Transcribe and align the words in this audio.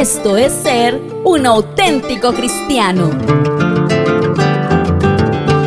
Esto 0.00 0.38
es 0.38 0.54
ser 0.54 0.98
un 1.26 1.44
auténtico 1.44 2.32
cristiano. 2.32 3.10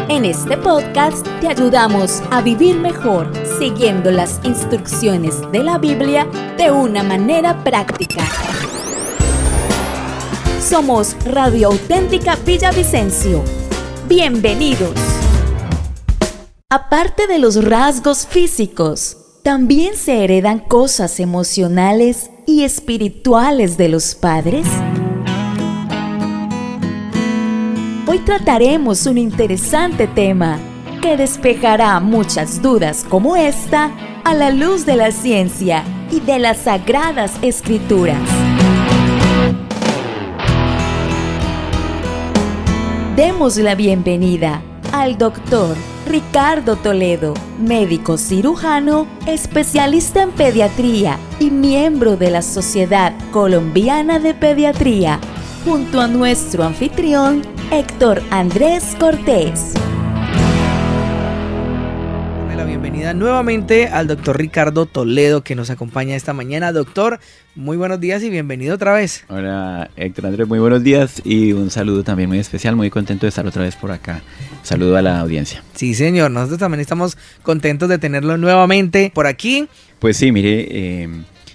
En 0.09 0.25
este 0.25 0.57
podcast 0.57 1.23
te 1.39 1.49
ayudamos 1.49 2.23
a 2.31 2.41
vivir 2.41 2.77
mejor 2.79 3.31
siguiendo 3.59 4.09
las 4.09 4.41
instrucciones 4.43 5.35
de 5.51 5.59
la 5.59 5.77
Biblia 5.77 6.27
de 6.57 6.71
una 6.71 7.03
manera 7.03 7.63
práctica. 7.63 8.23
Somos 10.59 11.15
Radio 11.25 11.67
Auténtica 11.67 12.35
Villavicencio. 12.43 13.43
Bienvenidos. 14.09 14.95
Aparte 16.71 17.27
de 17.27 17.37
los 17.37 17.63
rasgos 17.63 18.25
físicos, 18.25 19.15
también 19.43 19.95
se 19.95 20.23
heredan 20.23 20.57
cosas 20.57 21.19
emocionales 21.19 22.31
y 22.45 22.63
espirituales 22.63 23.77
de 23.77 23.89
los 23.89 24.15
padres. 24.15 24.65
Hoy 28.07 28.19
trataremos 28.19 29.05
un 29.05 29.17
interesante 29.17 30.07
tema 30.07 30.59
que 31.01 31.17
despejará 31.17 31.99
muchas 31.99 32.61
dudas 32.61 33.05
como 33.09 33.35
esta 33.35 33.91
a 34.23 34.33
la 34.33 34.51
luz 34.51 34.85
de 34.85 34.95
la 34.95 35.11
ciencia 35.11 35.83
y 36.11 36.19
de 36.19 36.39
las 36.39 36.59
sagradas 36.59 37.33
escrituras. 37.41 38.21
Demos 43.15 43.57
la 43.57 43.75
bienvenida 43.75 44.61
al 44.91 45.17
doctor 45.17 45.75
Ricardo 46.05 46.75
Toledo, 46.75 47.33
médico 47.59 48.17
cirujano, 48.17 49.07
especialista 49.25 50.21
en 50.21 50.31
pediatría 50.31 51.17
y 51.39 51.49
miembro 51.49 52.17
de 52.17 52.29
la 52.29 52.41
Sociedad 52.41 53.13
Colombiana 53.31 54.19
de 54.19 54.33
Pediatría, 54.33 55.19
junto 55.63 56.01
a 56.01 56.07
nuestro 56.07 56.65
anfitrión 56.65 57.41
Héctor 57.71 58.21
Andrés 58.31 58.95
Cortés. 58.99 59.73
Bienvenida 62.93 63.15
nuevamente 63.15 63.87
al 63.87 64.05
doctor 64.05 64.37
Ricardo 64.37 64.85
Toledo 64.85 65.43
que 65.43 65.55
nos 65.55 65.71
acompaña 65.71 66.15
esta 66.15 66.31
mañana. 66.31 66.71
Doctor, 66.71 67.19
muy 67.55 67.75
buenos 67.75 67.99
días 67.99 68.21
y 68.21 68.29
bienvenido 68.29 68.75
otra 68.75 68.93
vez. 68.93 69.25
Hola 69.29 69.89
Héctor 69.95 70.27
Andrés, 70.27 70.47
muy 70.47 70.59
buenos 70.59 70.83
días 70.83 71.19
y 71.25 71.53
un 71.53 71.71
saludo 71.71 72.03
también 72.03 72.29
muy 72.29 72.37
especial, 72.37 72.75
muy 72.75 72.91
contento 72.91 73.25
de 73.25 73.29
estar 73.29 73.47
otra 73.47 73.63
vez 73.63 73.75
por 73.75 73.91
acá. 73.91 74.21
Saludo 74.61 74.95
a 74.95 75.01
la 75.01 75.19
audiencia. 75.21 75.63
Sí, 75.73 75.95
señor, 75.95 76.29
nosotros 76.29 76.59
también 76.59 76.81
estamos 76.81 77.17
contentos 77.41 77.89
de 77.89 77.97
tenerlo 77.97 78.37
nuevamente 78.37 79.11
por 79.11 79.25
aquí. 79.25 79.67
Pues 79.97 80.15
sí, 80.17 80.31
mire, 80.31 80.67
eh, 80.69 81.09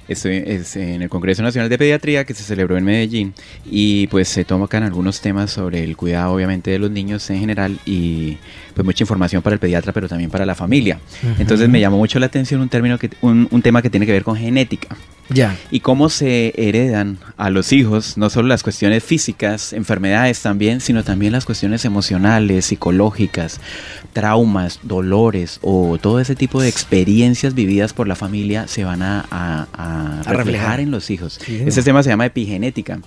Estoy 0.09 0.42
en 0.77 1.03
el 1.03 1.11
Congreso 1.11 1.42
Nacional 1.42 1.69
de 1.69 1.77
Pediatría 1.77 2.25
que 2.25 2.33
se 2.33 2.42
celebró 2.42 2.78
en 2.78 2.84
Medellín 2.84 3.34
y 3.70 4.06
pues 4.06 4.28
se 4.28 4.47
tocan 4.47 4.83
algunos 4.83 5.20
temas 5.20 5.50
sobre 5.50 5.84
el 5.84 5.98
cuidado 5.98 6.33
obviamente 6.33 6.70
de 6.70 6.78
los 6.78 6.91
niños 6.91 7.28
en 7.28 7.41
general 7.41 7.78
y 7.84 8.39
pues 8.79 8.87
mucha 8.87 9.03
información 9.03 9.43
para 9.43 9.55
el 9.55 9.59
pediatra 9.59 9.93
pero 9.93 10.07
también 10.09 10.31
para 10.31 10.47
la 10.47 10.55
familia. 10.55 11.01
Entonces 11.41 11.69
me 11.69 11.81
llamó 11.81 11.97
mucho 11.97 12.21
la 12.21 12.27
atención 12.27 12.61
un 12.61 12.69
término 12.69 12.97
que 12.97 13.11
un, 13.23 13.48
un 13.51 13.61
tema 13.61 13.83
que 13.83 13.91
tiene 13.91 14.07
que 14.07 14.12
ver 14.12 14.23
con 14.23 14.37
genética. 14.37 14.97
Ya. 15.31 15.57
Y 15.73 15.81
cómo 15.81 16.11
se 16.11 16.55
heredan 16.57 17.19
a 17.37 17.51
los 17.51 17.73
hijos 17.73 18.17
no 18.17 18.31
solo 18.31 18.47
las 18.47 18.62
cuestiones 18.62 19.03
físicas, 19.03 19.73
enfermedades 19.73 20.41
también, 20.41 20.81
sino 20.81 21.03
también 21.03 21.33
las 21.33 21.45
cuestiones 21.45 21.84
emocionales, 21.84 22.67
psicológicas, 22.67 23.61
traumas, 24.12 24.79
dolores 24.84 25.59
o 25.61 25.99
todo 25.99 26.21
ese 26.21 26.37
tipo 26.37 26.62
de 26.62 26.69
experiencias 26.69 27.55
vividas 27.55 27.93
por 27.95 28.06
la 28.06 28.15
familia 28.15 28.69
se 28.69 28.84
van 28.84 29.03
a, 29.03 30.23
reflejar, 30.25 30.79
en 30.79 30.93
los 30.93 31.11
hijos. 31.11 31.41
Ese 31.49 31.83
tema 31.83 32.05
se 32.05 32.11
llama 32.11 32.27
epigenética. 32.27 33.01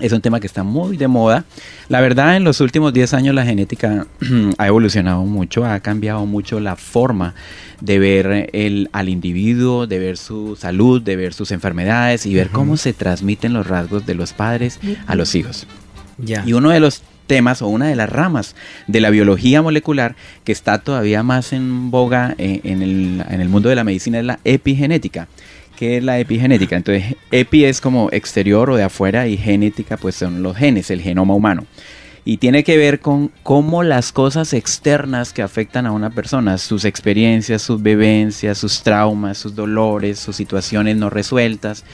Es 0.00 0.12
un 0.12 0.20
tema 0.20 0.40
que 0.40 0.46
está 0.46 0.62
muy 0.62 0.96
de 0.96 1.08
moda. 1.08 1.44
La 1.88 2.00
verdad, 2.00 2.36
en 2.36 2.44
los 2.44 2.60
últimos 2.60 2.92
10 2.92 3.14
años 3.14 3.34
la 3.34 3.44
genética 3.44 4.06
ha 4.58 4.66
evolucionado 4.66 5.24
mucho, 5.24 5.64
ha 5.64 5.80
cambiado 5.80 6.24
mucho 6.26 6.60
la 6.60 6.76
forma 6.76 7.34
de 7.80 7.98
ver 7.98 8.50
el, 8.52 8.88
al 8.92 9.08
individuo, 9.08 9.86
de 9.86 9.98
ver 9.98 10.16
su 10.16 10.56
salud, 10.56 11.02
de 11.02 11.16
ver 11.16 11.34
sus 11.34 11.50
enfermedades 11.50 12.26
y 12.26 12.34
ver 12.34 12.50
cómo 12.50 12.76
se 12.76 12.92
transmiten 12.92 13.52
los 13.52 13.66
rasgos 13.66 14.06
de 14.06 14.14
los 14.14 14.32
padres 14.32 14.80
a 15.06 15.14
los 15.14 15.34
hijos. 15.34 15.66
Y 16.46 16.52
uno 16.52 16.70
de 16.70 16.80
los 16.80 17.02
temas 17.28 17.62
o 17.62 17.68
una 17.68 17.86
de 17.86 17.94
las 17.94 18.08
ramas 18.08 18.56
de 18.88 19.00
la 19.00 19.10
biología 19.10 19.62
molecular 19.62 20.16
que 20.44 20.50
está 20.50 20.78
todavía 20.78 21.22
más 21.22 21.52
en 21.52 21.92
boga 21.92 22.34
eh, 22.38 22.60
en, 22.64 22.82
el, 22.82 23.24
en 23.28 23.40
el 23.40 23.48
mundo 23.48 23.68
de 23.68 23.76
la 23.76 23.84
medicina 23.84 24.18
es 24.18 24.24
la 24.24 24.40
epigenética. 24.44 25.28
¿Qué 25.78 25.98
es 25.98 26.02
la 26.02 26.18
epigenética? 26.18 26.74
Entonces, 26.74 27.14
epi 27.30 27.64
es 27.64 27.80
como 27.80 28.08
exterior 28.10 28.68
o 28.68 28.74
de 28.74 28.82
afuera 28.82 29.28
y 29.28 29.36
genética 29.36 29.96
pues 29.96 30.16
son 30.16 30.42
los 30.42 30.56
genes, 30.56 30.90
el 30.90 31.00
genoma 31.00 31.34
humano. 31.34 31.66
Y 32.24 32.38
tiene 32.38 32.64
que 32.64 32.76
ver 32.76 32.98
con 32.98 33.30
cómo 33.44 33.84
las 33.84 34.10
cosas 34.10 34.54
externas 34.54 35.32
que 35.32 35.40
afectan 35.40 35.86
a 35.86 35.92
una 35.92 36.10
persona, 36.10 36.58
sus 36.58 36.84
experiencias, 36.84 37.62
sus 37.62 37.80
vivencias, 37.80 38.58
sus 38.58 38.82
traumas, 38.82 39.38
sus 39.38 39.54
dolores, 39.54 40.18
sus 40.18 40.34
situaciones 40.34 40.96
no 40.96 41.10
resueltas, 41.10 41.84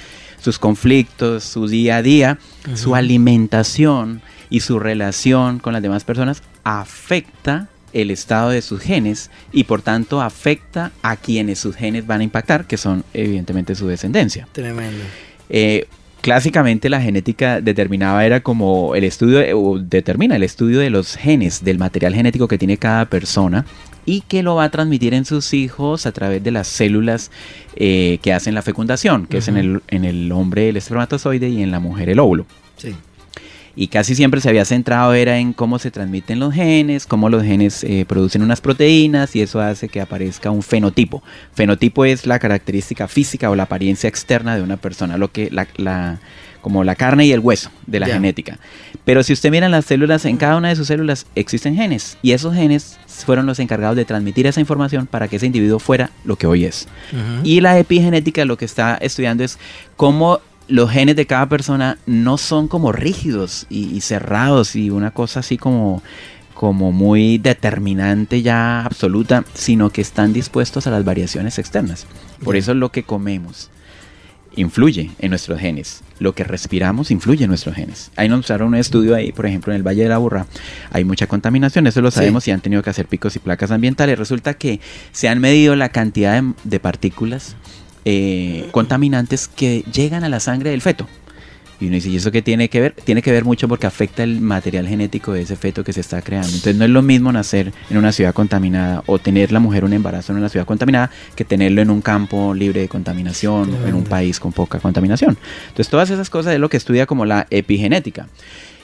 sus 0.41 0.59
conflictos, 0.59 1.45
su 1.45 1.69
día 1.69 1.97
a 1.97 2.03
día, 2.03 2.39
su 2.73 2.95
alimentación 2.95 4.23
y 4.49 4.61
su 4.61 4.79
relación 4.79 5.59
con 5.59 5.75
las 5.75 5.83
demás 5.83 6.05
personas 6.05 6.43
afecta 6.65 7.69
el 7.95 8.11
estado 8.11 8.51
de 8.51 8.61
sus 8.61 8.83
genes 8.83 9.31
y 9.53 9.65
por 9.65 9.81
tanto 9.81 10.21
afecta 10.21 10.93
a 11.03 11.17
quienes 11.17 11.59
sus 11.59 11.77
genes 11.77 12.07
van 12.07 12.21
a 12.21 12.25
impactar, 12.25 12.67
que 12.67 12.77
son 12.77 13.05
evidentemente 13.15 13.75
su 13.75 13.87
descendencia. 13.87 14.47
Tremendo. 14.53 15.03
Eh, 15.49 15.87
clásicamente 16.21 16.91
la 16.91 17.01
genética 17.01 17.61
determinaba 17.61 18.27
era 18.27 18.41
como 18.41 18.95
el 18.95 19.05
estudio, 19.05 19.59
o 19.59 19.79
determina 19.79 20.37
el 20.37 20.43
estudio 20.43 20.81
de 20.81 20.91
los 20.91 21.17
genes, 21.17 21.65
del 21.65 21.79
material 21.79 22.15
genético 22.15 22.49
que 22.49 22.59
tiene 22.59 22.77
cada 22.77 23.07
persona 23.07 23.65
y 24.05 24.21
que 24.23 24.43
lo 24.43 24.57
va 24.57 24.65
a 24.65 24.71
transmitir 24.71 25.15
en 25.15 25.25
sus 25.25 25.55
hijos 25.55 26.05
a 26.05 26.13
través 26.13 26.43
de 26.43 26.51
las 26.51 26.67
células 26.67 27.31
eh, 27.77 28.19
que 28.23 28.35
hacen 28.35 28.55
la 28.55 28.63
fecundación, 28.63 29.27
que 29.27 29.39
es 29.39 29.49
en 29.49 29.57
el, 29.57 29.83
en 29.89 30.05
el 30.05 30.31
hombre 30.33 30.69
el 30.69 30.77
espermatozoide 30.77 31.49
y 31.49 31.63
en 31.63 31.71
la 31.71 31.81
mujer 31.81 32.11
el 32.11 32.19
óvulo. 32.19 32.45
Sí 32.77 32.95
y 33.77 33.89
casi 33.89 34.15
siempre 34.15 34.41
se 34.41 34.49
había 34.49 34.65
centrado 34.65 35.15
era 35.15 35.39
en 35.39 35.53
cómo 35.53 35.79
se 35.79 35.91
transmiten 35.91 36.39
los 36.39 36.55
genes, 36.55 37.07
cómo 37.07 37.29
los 37.29 37.43
genes 37.43 37.83
eh, 37.85 38.05
producen 38.07 38.43
unas 38.43 38.61
proteínas 38.61 39.35
y 39.35 39.43
eso 39.43 39.61
hace 39.61 39.89
que 39.89 40.01
aparezca 40.01 40.51
un 40.51 40.63
fenotipo. 40.63 41.23
Fenotipo 41.53 42.05
es 42.05 42.27
la 42.27 42.39
característica 42.39 43.09
física 43.09 43.51
o 43.51 43.57
la 43.57 43.65
apariencia 43.65 44.09
externa 44.09 44.57
de 44.57 44.63
una 44.63 44.77
persona, 44.77 45.17
lo 45.17 45.33
que 45.33 45.51
la, 45.51 46.19
como 46.61 46.85
la 46.85 46.95
carne 46.95 47.27
y 47.27 47.33
el 47.33 47.41
hueso 47.41 47.71
de 47.87 48.01
la 48.01 48.07
genética. 48.07 48.59
Pero 49.05 49.23
si 49.23 49.33
usted 49.33 49.51
mira 49.51 49.69
las 49.69 49.85
células, 49.85 50.25
en 50.25 50.37
cada 50.37 50.57
una 50.57 50.69
de 50.69 50.77
sus 50.77 50.87
células 50.87 51.27
existen 51.35 51.75
genes 51.75 52.17
y 52.23 52.33
esos 52.33 52.55
genes 52.55 52.99
fueron 53.07 53.45
los 53.47 53.59
encargados 53.59 53.97
de 53.97 54.05
transmitir 54.05 54.47
esa 54.47 54.61
información 54.61 55.07
para 55.07 55.29
que 55.29 55.37
ese 55.37 55.47
individuo 55.47 55.79
fuera 55.79 56.11
lo 56.25 56.37
que 56.37 56.47
hoy 56.47 56.65
es. 56.65 56.89
Y 57.43 57.61
la 57.61 57.79
epigenética 57.79 58.45
lo 58.45 58.57
que 58.57 58.65
está 58.65 58.97
estudiando 58.97 59.45
es 59.45 59.59
cómo 59.97 60.41
los 60.69 60.91
genes 60.91 61.17
de 61.17 61.27
cada 61.27 61.49
persona 61.49 61.99
no 62.07 62.39
son 62.39 62.69
como 62.69 62.93
rígidos 62.93 63.67
y, 63.69 64.01
cerrados 64.01 64.77
y 64.77 64.91
una 64.91 65.11
cosa 65.11 65.41
así 65.41 65.59
como, 65.59 66.03
como 66.55 66.93
muy 66.93 67.39
determinante 67.39 68.43
ya 68.43 68.85
absoluta, 68.85 69.45
sino 69.55 69.91
que 69.91 70.01
están 70.01 70.33
dispuestos 70.33 70.87
a 70.87 70.91
las 70.91 71.05
variaciones 71.05 71.59
externas. 71.59 72.07
Por 72.43 72.57
eso 72.57 72.75
lo 72.75 72.91
que 72.91 73.03
comemos 73.03 73.71
influye 74.57 75.11
en 75.19 75.31
nuestros 75.31 75.59
genes. 75.59 76.03
Lo 76.21 76.35
que 76.35 76.45
respiramos 76.45 77.11
influye 77.11 77.45
en 77.45 77.49
nuestros 77.49 77.75
genes. 77.75 78.11
Ahí 78.17 78.29
nos 78.29 78.39
mostraron 78.39 78.69
un 78.69 78.77
estudio 78.77 79.15
ahí, 79.15 79.33
por 79.33 79.47
ejemplo, 79.47 79.73
en 79.73 79.79
el 79.79 79.83
Valle 79.83 80.05
de 80.05 80.09
la 80.09 80.19
Burra. 80.19 80.47
Hay 80.91 81.05
mucha 81.05 81.27
contaminación, 81.27 81.87
eso 81.87 82.01
lo 82.01 82.11
sabemos 82.11 82.47
y 82.47 82.53
han 82.53 82.61
tenido 82.61 82.83
que 82.83 82.91
hacer 82.91 83.07
picos 83.07 83.35
y 83.37 83.41
placas 83.41 83.71
ambientales. 83.71 84.19
Resulta 84.19 84.55
que 84.55 84.81
se 85.13 85.29
han 85.29 85.41
medido 85.41 85.75
la 85.75 85.89
cantidad 85.89 86.43
de 86.63 86.81
partículas 86.81 87.57
eh, 88.05 88.69
contaminantes 88.71 89.49
que 89.49 89.85
llegan 89.93 90.25
a 90.25 90.29
la 90.29 90.41
sangre 90.41 90.71
del 90.71 90.81
feto. 90.81 91.09
Y 91.81 91.87
uno 91.87 91.97
dice, 91.97 92.09
¿y 92.09 92.17
eso 92.17 92.31
qué 92.31 92.41
tiene 92.41 92.69
que 92.69 92.81
ver? 92.81 92.93
Tiene 92.93 93.21
que 93.21 93.33
ver 93.33 93.45
mucho 93.45 93.69
porque 93.69 93.87
afecta 93.87 94.23
el 94.23 94.41
material 94.41 94.87
genético 94.87 95.33
de 95.33 95.43
ese 95.43 95.57
feto 95.57 95.83
que 95.83 95.93
se 95.93 96.01
está 96.01 96.23
creando. 96.23 96.49
Entonces 96.49 96.77
no 96.77 96.85
es 96.85 96.91
lo 96.91 97.03
mismo 97.03 97.33
nacer 97.33 97.73
en 97.91 97.97
una 97.97 98.13
ciudad 98.13 98.33
contaminada 98.33 99.03
o 99.07 99.19
tener 99.19 99.51
la 99.51 99.61
mujer 99.61 99.85
un 99.85 99.93
embarazo 99.93 100.33
en 100.33 100.39
una 100.39 100.49
ciudad 100.49 100.67
contaminada 100.67 101.11
que 101.35 101.45
tenerlo 101.45 101.83
en 101.83 101.91
un 101.91 102.01
campo 102.01 102.55
libre 102.55 102.81
de 102.81 102.89
contaminación, 102.89 103.75
o 103.75 103.89
en 103.89 103.95
un 103.95 104.05
país 104.05 104.39
con 104.39 104.53
poca 104.53 104.79
contaminación. 104.79 105.37
Entonces 105.69 105.89
todas 105.89 106.11
esas 106.11 106.31
cosas 106.31 106.55
es 106.55 106.61
lo 106.61 106.69
que 106.69 106.77
estudia 106.77 107.07
como 107.07 107.25
la 107.25 107.47
epigenética. 107.51 108.29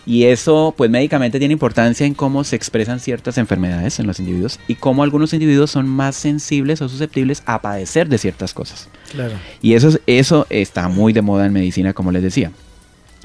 Y 0.06 0.24
eso, 0.24 0.74
pues 0.76 0.90
médicamente 0.90 1.38
tiene 1.38 1.52
importancia 1.52 2.06
en 2.06 2.14
cómo 2.14 2.42
se 2.44 2.56
expresan 2.56 3.00
ciertas 3.00 3.38
enfermedades 3.38 3.98
en 4.00 4.06
los 4.06 4.18
individuos 4.18 4.58
y 4.66 4.74
cómo 4.74 5.02
algunos 5.02 5.32
individuos 5.32 5.70
son 5.70 5.88
más 5.88 6.16
sensibles 6.16 6.80
o 6.82 6.88
susceptibles 6.88 7.42
a 7.46 7.60
padecer 7.60 8.08
de 8.08 8.18
ciertas 8.18 8.54
cosas. 8.54 8.88
Claro. 9.12 9.34
Y 9.60 9.74
eso, 9.74 9.98
eso 10.06 10.46
está 10.50 10.88
muy 10.88 11.12
de 11.12 11.22
moda 11.22 11.46
en 11.46 11.52
medicina, 11.52 11.92
como 11.92 12.12
les 12.12 12.22
decía. 12.22 12.50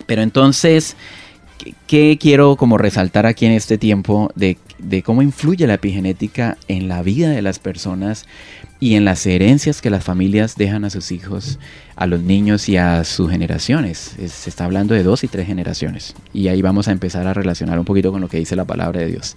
Pero 0.06 0.22
entonces, 0.22 0.96
¿Qué 1.88 2.18
quiero 2.20 2.58
como 2.58 2.78
resaltar 2.78 3.26
aquí 3.26 3.46
en 3.46 3.54
este 3.54 3.78
tiempo 3.78 4.32
de, 4.36 4.58
cómo 5.04 5.22
influye 5.22 5.66
la 5.68 5.76
epigenética 5.76 6.58
en 6.68 6.88
la 6.88 7.02
vida 7.02 7.30
de 7.30 7.42
las 7.42 7.60
personas 7.60 8.26
y 8.80 8.96
en 8.96 9.06
las 9.06 9.26
herencias 9.26 9.82
que 9.82 9.90
las 9.90 10.04
familias 10.04 10.58
dejan 10.58 10.84
a 10.84 10.90
sus 10.90 11.12
hijos, 11.12 11.58
a 11.96 12.08
los 12.08 12.22
niños 12.22 12.68
y 12.68 12.78
a 12.78 13.04
sus 13.06 13.32
generaciones? 13.32 14.16
se 14.18 14.50
está 14.50 14.66
hablando 14.66 14.94
de 14.94 15.04
dos 15.04 15.24
y 15.24 15.28
tres 15.28 15.48
generaciones. 15.48 16.14
Y 16.34 16.50
ahí 16.50 16.62
vamos 16.62 16.88
a 16.88 16.92
empezar 16.92 17.26
a 17.26 17.34
relacionar 17.34 17.80
un 17.80 17.86
poquito 17.86 18.12
con 18.12 18.22
lo 18.22 18.28
que 18.28 18.38
dice 18.38 18.56
la 18.56 18.66
palabra 18.66 19.00
de 19.00 19.08
Dios. 19.08 19.36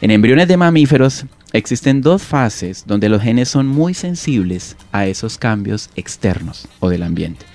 En 0.00 0.10
embriones 0.10 0.48
de 0.48 0.56
mamíferos 0.56 1.26
existen 1.52 2.00
dos 2.00 2.22
fases 2.22 2.84
donde 2.86 3.08
los 3.08 3.22
genes 3.22 3.48
son 3.48 3.68
muy 3.68 3.94
sensibles 3.94 4.76
a 4.90 5.06
esos 5.06 5.38
cambios 5.38 5.90
externos 5.94 6.66
o 6.80 6.88
del 6.88 7.04
ambiente 7.04 7.51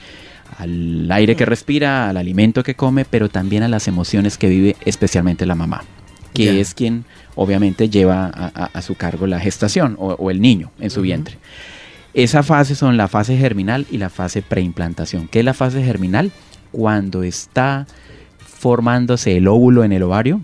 al 0.57 1.11
aire 1.11 1.35
que 1.35 1.45
respira, 1.45 2.09
al 2.09 2.17
alimento 2.17 2.63
que 2.63 2.75
come, 2.75 3.05
pero 3.05 3.29
también 3.29 3.63
a 3.63 3.67
las 3.67 3.87
emociones 3.87 4.37
que 4.37 4.49
vive 4.49 4.75
especialmente 4.85 5.45
la 5.45 5.55
mamá, 5.55 5.83
que 6.33 6.59
es 6.59 6.73
quien 6.73 7.05
obviamente 7.35 7.89
lleva 7.89 8.27
a, 8.27 8.81
su 8.81 8.95
cargo 8.95 9.27
la 9.27 9.39
gestación 9.39 9.95
o, 9.99 10.31
el 10.31 10.41
niño 10.41 10.71
en 10.79 10.89
su 10.89 11.01
vientre. 11.01 11.37
Esa 12.13 12.41
fase 12.41 12.73
son 12.73 12.97
la 12.97 13.07
fase 13.07 13.37
germinal 13.37 13.85
y 13.91 13.97
la 13.97 14.09
fase 14.09 14.41
preimplantación. 14.41 15.27
¿Qué 15.27 15.39
es 15.39 15.45
la 15.45 15.53
fase 15.53 15.83
germinal? 15.83 16.31
Cuando 16.71 17.21
está 17.21 17.85
formándose 18.39 19.37
el 19.37 19.47
óvulo 19.47 19.83
en 19.83 19.91
el 19.91 20.01
ovario, 20.01 20.41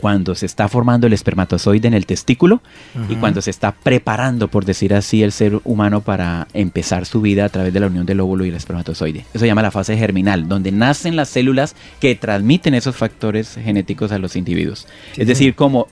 cuando 0.00 0.34
se 0.34 0.46
está 0.46 0.66
formando 0.68 1.06
el 1.06 1.12
espermatozoide 1.12 1.86
en 1.86 1.94
el 1.94 2.06
testículo 2.06 2.62
y 3.10 3.16
cuando 3.16 3.42
se 3.42 3.50
está 3.50 3.72
preparando, 3.72 4.48
por 4.48 4.64
decir 4.64 4.94
así, 4.94 5.22
el 5.22 5.30
ser 5.30 5.60
humano 5.64 6.00
para 6.00 6.48
empezar 6.54 7.04
su 7.04 7.20
vida 7.20 7.44
a 7.44 7.48
través 7.50 7.74
de 7.74 7.80
la 7.80 7.86
unión 7.86 8.06
del 8.06 8.20
óvulo 8.20 8.46
y 8.46 8.48
el 8.48 8.54
espermatozoide. 8.54 9.20
Eso 9.20 9.40
se 9.40 9.46
llama 9.46 9.60
la 9.60 9.70
fase 9.70 9.98
germinal, 9.98 10.48
donde 10.48 10.72
nacen 10.72 11.16
las 11.16 11.28
células 11.28 11.76
que 12.00 12.14
transmiten 12.14 12.72
esos 12.74 12.96
factores 12.96 13.56
genéticos 13.62 14.10
a 14.10 14.18
los 14.18 14.36
individuos. 14.36 14.86
es 15.16 15.26
decir, 15.26 15.54
como, 15.54 15.86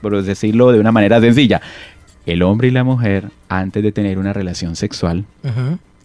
por 0.00 0.22
decirlo 0.22 0.72
de 0.72 0.80
una 0.80 0.92
manera 0.92 1.20
sencilla, 1.20 1.60
el 2.24 2.42
hombre 2.42 2.68
y 2.68 2.70
la 2.70 2.84
mujer, 2.84 3.30
antes 3.48 3.82
de 3.82 3.92
tener 3.92 4.18
una 4.18 4.32
relación 4.32 4.76
sexual, 4.76 5.26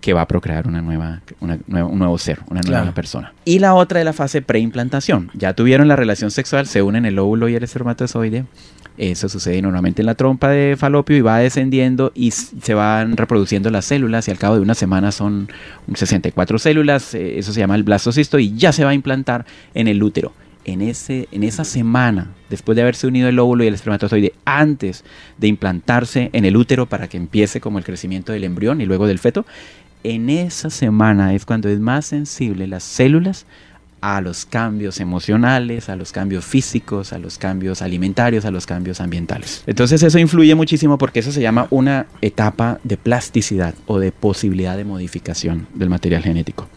que 0.08 0.14
va 0.14 0.22
a 0.22 0.28
procrear 0.30 0.70
una 0.70 0.82
nueva, 0.82 1.22
un 1.42 2.00
nuevo 2.00 2.18
ser, 2.18 2.40
una 2.50 2.62
nueva 2.62 2.94
persona. 2.94 3.34
Y 3.44 3.60
la 3.60 3.74
otra 3.74 4.00
es 4.00 4.06
la 4.06 4.14
fase 4.14 4.42
preimplantación. 4.42 5.30
Ya 5.34 5.54
tuvieron 5.54 5.90
la 5.90 5.98
relación 5.98 6.32
sexual, 6.32 6.66
se 6.66 6.82
unen 6.82 7.06
el 7.06 7.20
óvulo 7.20 7.50
y 7.50 7.56
el 7.56 7.64
espermatozoide. 7.66 8.46
Eso 8.98 9.28
sucede 9.28 9.62
normalmente 9.62 10.02
en 10.02 10.06
la 10.06 10.16
trompa 10.16 10.48
de 10.48 10.78
falopio 10.78 11.18
y 11.18 11.20
va 11.20 11.40
descendiendo 11.40 12.14
y 12.16 12.32
se 12.32 12.74
van 12.74 13.18
reproduciendo 13.18 13.70
las 13.70 13.84
células 13.84 14.30
y 14.30 14.32
al 14.32 14.38
cabo 14.38 14.56
de 14.56 14.62
una 14.62 14.76
semana 14.76 15.12
son 15.12 15.50
64 15.94 16.58
células, 16.58 17.14
eh, 17.14 17.38
eso 17.38 17.52
se 17.52 17.60
llama 17.60 17.76
el 17.76 17.84
blastocisto 17.84 18.40
y 18.40 18.56
ya 18.56 18.72
se 18.72 18.86
va 18.86 18.92
a 18.92 18.94
implantar 18.94 19.46
en 19.74 19.90
el 19.90 20.02
útero. 20.02 20.32
En, 20.64 20.82
ese, 20.82 21.28
en 21.32 21.44
esa 21.44 21.64
semana, 21.64 22.34
después 22.50 22.76
de 22.76 22.82
haberse 22.82 23.08
unido 23.08 23.30
el 23.30 23.40
óvulo 23.40 23.64
y 23.64 23.68
el 23.68 23.74
espermatozoide, 23.74 24.34
antes 24.44 25.06
de 25.38 25.48
implantarse 25.48 26.30
en 26.34 26.44
el 26.44 26.58
útero 26.58 26.88
para 26.88 27.08
que 27.08 27.16
empiece 27.16 27.62
como 27.62 27.78
el 27.78 27.86
crecimiento 27.86 28.34
del 28.34 28.44
embrión 28.44 28.82
y 28.82 28.86
luego 28.86 29.08
del 29.08 29.20
feto, 29.20 29.46
en 30.04 30.30
esa 30.30 30.70
semana 30.70 31.34
es 31.34 31.46
cuando 31.46 31.70
es 31.70 31.80
más 31.80 32.06
sensible 32.06 32.68
las 32.68 32.84
células 32.84 33.46
a 34.02 34.22
los 34.22 34.46
cambios 34.46 35.00
emocionales, 35.00 35.90
a 35.90 35.96
los 35.96 36.12
cambios 36.12 36.46
físicos, 36.46 37.14
a 37.14 37.18
los 37.18 37.38
cambios 37.38 37.82
alimentarios, 37.82 38.46
a 38.46 38.52
los 38.52 38.66
cambios 38.66 39.02
ambientales. 39.02 39.64
Entonces 39.66 40.04
eso 40.04 40.20
influye 40.20 40.54
muchísimo 40.56 40.98
porque 40.98 41.20
eso 41.20 41.32
se 41.32 41.42
llama 41.42 41.68
una 41.72 42.06
etapa 42.22 42.80
de 42.84 42.98
plasticidad 42.98 43.74
o 43.88 44.00
de 44.00 44.12
posibilidad 44.12 44.78
de 44.78 44.86
modificación 44.86 45.68
del 45.74 45.90
material 45.90 46.24
genético. 46.24 46.68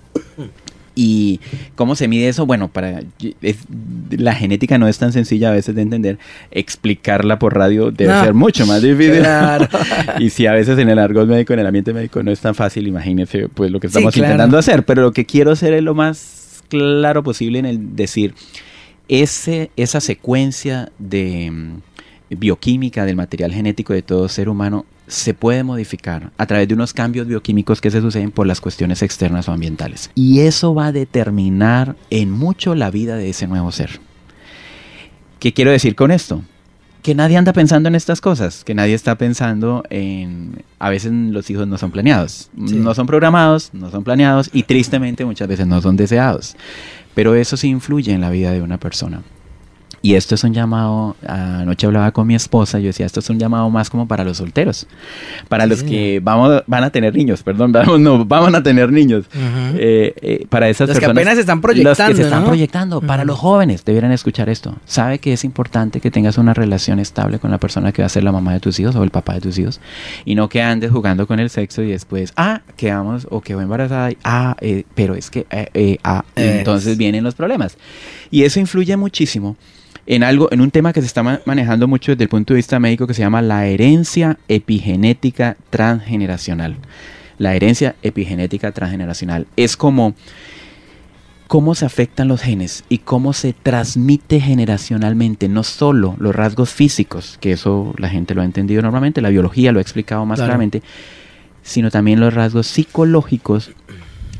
¿Y 1.02 1.40
cómo 1.76 1.96
se 1.96 2.08
mide 2.08 2.28
eso? 2.28 2.44
Bueno, 2.44 2.68
para 2.68 3.00
la 4.10 4.34
genética 4.34 4.76
no 4.76 4.86
es 4.86 4.98
tan 4.98 5.14
sencilla 5.14 5.48
a 5.48 5.52
veces 5.52 5.74
de 5.74 5.80
entender. 5.80 6.18
Explicarla 6.50 7.38
por 7.38 7.56
radio 7.56 7.90
debe 7.90 8.12
ser 8.20 8.34
mucho 8.34 8.66
más 8.66 8.82
difícil. 8.82 9.22
y 10.18 10.28
si 10.28 10.46
a 10.46 10.52
veces 10.52 10.78
en 10.78 10.90
el 10.90 10.98
argot 10.98 11.26
médico, 11.26 11.54
en 11.54 11.60
el 11.60 11.66
ambiente 11.66 11.94
médico 11.94 12.22
no 12.22 12.30
es 12.30 12.40
tan 12.40 12.54
fácil, 12.54 12.86
imagínense 12.86 13.48
pues 13.48 13.70
lo 13.70 13.80
que 13.80 13.86
estamos 13.86 14.14
intentando 14.14 14.58
hacer. 14.58 14.84
Pero 14.84 15.00
lo 15.00 15.12
que 15.12 15.24
quiero 15.24 15.52
hacer 15.52 15.72
es 15.72 15.82
lo 15.82 15.94
más 15.94 16.62
claro 16.68 17.22
posible 17.22 17.60
en 17.60 17.64
el 17.64 17.96
decir 17.96 18.34
ese, 19.08 19.70
esa 19.76 20.00
secuencia 20.00 20.92
de 20.98 21.50
mm, 21.50 22.36
bioquímica 22.38 23.06
del 23.06 23.16
material 23.16 23.54
genético 23.54 23.94
de 23.94 24.02
todo 24.02 24.28
ser 24.28 24.50
humano 24.50 24.84
se 25.10 25.34
puede 25.34 25.64
modificar 25.64 26.30
a 26.38 26.46
través 26.46 26.68
de 26.68 26.74
unos 26.74 26.94
cambios 26.94 27.26
bioquímicos 27.26 27.80
que 27.80 27.90
se 27.90 28.00
suceden 28.00 28.30
por 28.30 28.46
las 28.46 28.60
cuestiones 28.60 29.02
externas 29.02 29.48
o 29.48 29.52
ambientales. 29.52 30.10
Y 30.14 30.40
eso 30.40 30.74
va 30.74 30.86
a 30.86 30.92
determinar 30.92 31.96
en 32.10 32.30
mucho 32.30 32.74
la 32.74 32.90
vida 32.90 33.16
de 33.16 33.30
ese 33.30 33.46
nuevo 33.46 33.72
ser. 33.72 34.00
¿Qué 35.40 35.52
quiero 35.52 35.72
decir 35.72 35.96
con 35.96 36.10
esto? 36.10 36.42
Que 37.02 37.14
nadie 37.14 37.36
anda 37.36 37.52
pensando 37.52 37.88
en 37.88 37.94
estas 37.94 38.20
cosas, 38.20 38.62
que 38.62 38.74
nadie 38.74 38.94
está 38.94 39.16
pensando 39.16 39.82
en... 39.90 40.62
A 40.78 40.90
veces 40.90 41.12
los 41.12 41.50
hijos 41.50 41.66
no 41.66 41.76
son 41.78 41.90
planeados, 41.90 42.50
no 42.54 42.94
son 42.94 43.06
programados, 43.06 43.70
no 43.72 43.90
son 43.90 44.04
planeados 44.04 44.50
y 44.52 44.62
tristemente 44.62 45.24
muchas 45.24 45.48
veces 45.48 45.66
no 45.66 45.80
son 45.82 45.96
deseados. 45.96 46.56
Pero 47.14 47.34
eso 47.34 47.56
sí 47.56 47.68
influye 47.68 48.12
en 48.12 48.20
la 48.20 48.30
vida 48.30 48.52
de 48.52 48.62
una 48.62 48.78
persona. 48.78 49.22
Y 50.02 50.14
esto 50.14 50.34
es 50.34 50.44
un 50.44 50.54
llamado, 50.54 51.14
anoche 51.26 51.86
hablaba 51.86 52.10
con 52.12 52.26
mi 52.26 52.34
esposa, 52.34 52.78
yo 52.78 52.86
decía, 52.86 53.04
esto 53.04 53.20
es 53.20 53.28
un 53.28 53.38
llamado 53.38 53.68
más 53.68 53.90
como 53.90 54.08
para 54.08 54.24
los 54.24 54.38
solteros, 54.38 54.86
para 55.48 55.66
los 55.66 55.82
que 55.82 56.20
vamos, 56.22 56.62
van 56.66 56.84
a 56.84 56.90
tener 56.90 57.14
niños, 57.14 57.42
perdón, 57.42 57.70
vamos, 57.72 58.00
no, 58.00 58.24
van 58.24 58.54
a 58.54 58.62
tener 58.62 58.90
niños, 58.90 59.26
eh, 59.76 60.14
eh, 60.22 60.46
para 60.48 60.70
esas 60.70 60.88
los 60.88 60.96
personas. 60.96 61.14
que 61.14 61.20
apenas 61.20 61.34
se 61.34 61.40
están 61.40 61.60
proyectando. 61.60 61.90
Los 61.90 62.08
que 62.08 62.14
se 62.16 62.22
están 62.22 62.44
proyectando, 62.46 63.00
para 63.02 63.26
los 63.26 63.38
jóvenes, 63.38 63.84
debieran 63.84 64.10
escuchar 64.10 64.48
esto. 64.48 64.74
Sabe 64.86 65.18
que 65.18 65.34
es 65.34 65.44
importante 65.44 66.00
que 66.00 66.10
tengas 66.10 66.38
una 66.38 66.54
relación 66.54 66.98
estable 66.98 67.38
con 67.38 67.50
la 67.50 67.58
persona 67.58 67.92
que 67.92 68.00
va 68.00 68.06
a 68.06 68.10
ser 68.10 68.24
la 68.24 68.32
mamá 68.32 68.54
de 68.54 68.60
tus 68.60 68.80
hijos 68.80 68.96
o 68.96 69.04
el 69.04 69.10
papá 69.10 69.34
de 69.34 69.42
tus 69.42 69.58
hijos, 69.58 69.82
y 70.24 70.34
no 70.34 70.48
que 70.48 70.62
andes 70.62 70.90
jugando 70.90 71.26
con 71.26 71.40
el 71.40 71.50
sexo 71.50 71.82
y 71.82 71.90
después, 71.90 72.32
ah, 72.36 72.62
quedamos 72.78 73.26
o 73.28 73.42
quedó 73.42 73.60
embarazada, 73.60 74.10
ah, 74.24 74.56
eh, 74.62 74.84
pero 74.94 75.14
es 75.14 75.30
que, 75.30 75.46
ah, 76.02 76.24
entonces 76.36 76.96
vienen 76.96 77.22
los 77.22 77.34
problemas. 77.34 77.76
Y 78.30 78.44
eso 78.44 78.60
influye 78.60 78.96
muchísimo 78.96 79.56
en 80.10 80.24
algo, 80.24 80.48
en 80.50 80.60
un 80.60 80.72
tema 80.72 80.92
que 80.92 81.00
se 81.00 81.06
está 81.06 81.22
manejando 81.44 81.86
mucho 81.86 82.10
desde 82.10 82.24
el 82.24 82.28
punto 82.28 82.52
de 82.52 82.56
vista 82.56 82.80
médico 82.80 83.06
que 83.06 83.14
se 83.14 83.22
llama 83.22 83.42
la 83.42 83.66
herencia 83.66 84.38
epigenética 84.48 85.56
transgeneracional. 85.70 86.74
La 87.38 87.54
herencia 87.54 87.94
epigenética 88.02 88.72
transgeneracional 88.72 89.46
es 89.54 89.76
como 89.76 90.14
cómo 91.46 91.76
se 91.76 91.86
afectan 91.86 92.26
los 92.26 92.42
genes 92.42 92.82
y 92.88 92.98
cómo 92.98 93.32
se 93.32 93.52
transmite 93.52 94.40
generacionalmente, 94.40 95.48
no 95.48 95.62
solo 95.62 96.16
los 96.18 96.34
rasgos 96.34 96.70
físicos, 96.70 97.38
que 97.40 97.52
eso 97.52 97.94
la 97.96 98.08
gente 98.08 98.34
lo 98.34 98.42
ha 98.42 98.44
entendido 98.44 98.82
normalmente, 98.82 99.20
la 99.20 99.28
biología 99.28 99.70
lo 99.70 99.78
ha 99.78 99.82
explicado 99.82 100.26
más 100.26 100.40
claramente, 100.40 100.82
sino 101.62 101.88
también 101.88 102.18
los 102.18 102.34
rasgos 102.34 102.66
psicológicos 102.66 103.70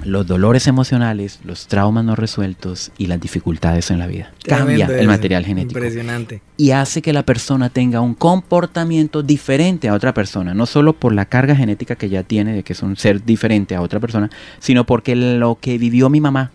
los 0.05 0.26
dolores 0.26 0.67
emocionales, 0.67 1.41
los 1.44 1.67
traumas 1.67 2.05
no 2.05 2.17
resueltos 2.17 2.93
y 2.98 3.06
las 3.06 3.20
dificultades 3.20 3.91
en 3.91 3.98
la 3.98 4.06
vida. 4.06 4.32
Cambia 4.44 4.86
el 4.86 5.06
material 5.06 5.44
genético. 5.44 5.79
Impresionante. 5.79 6.43
Y 6.56 6.70
hace 6.70 7.03
que 7.03 7.13
la 7.13 7.25
persona 7.25 7.70
tenga 7.70 8.01
un 8.01 8.15
comportamiento 8.15 9.22
diferente 9.22 9.89
a 9.89 9.94
otra 9.94 10.15
persona, 10.15 10.55
no 10.55 10.67
solo 10.67 10.94
por 10.94 11.13
la 11.13 11.27
carga 11.27 11.55
genética 11.55 11.96
que 11.96 12.08
ya 12.08 12.22
tiene 12.22 12.53
de 12.55 12.63
que 12.63 12.72
es 12.72 12.82
un 12.82 12.96
ser 12.96 13.25
diferente 13.25 13.75
a 13.75 13.82
otra 13.82 14.01
persona, 14.01 14.31
sino 14.58 14.84
porque 14.84 15.17
lo 15.17 15.58
que 15.60 15.79
vivió 15.79 16.08
mi 16.08 16.20
mamá 16.20 16.51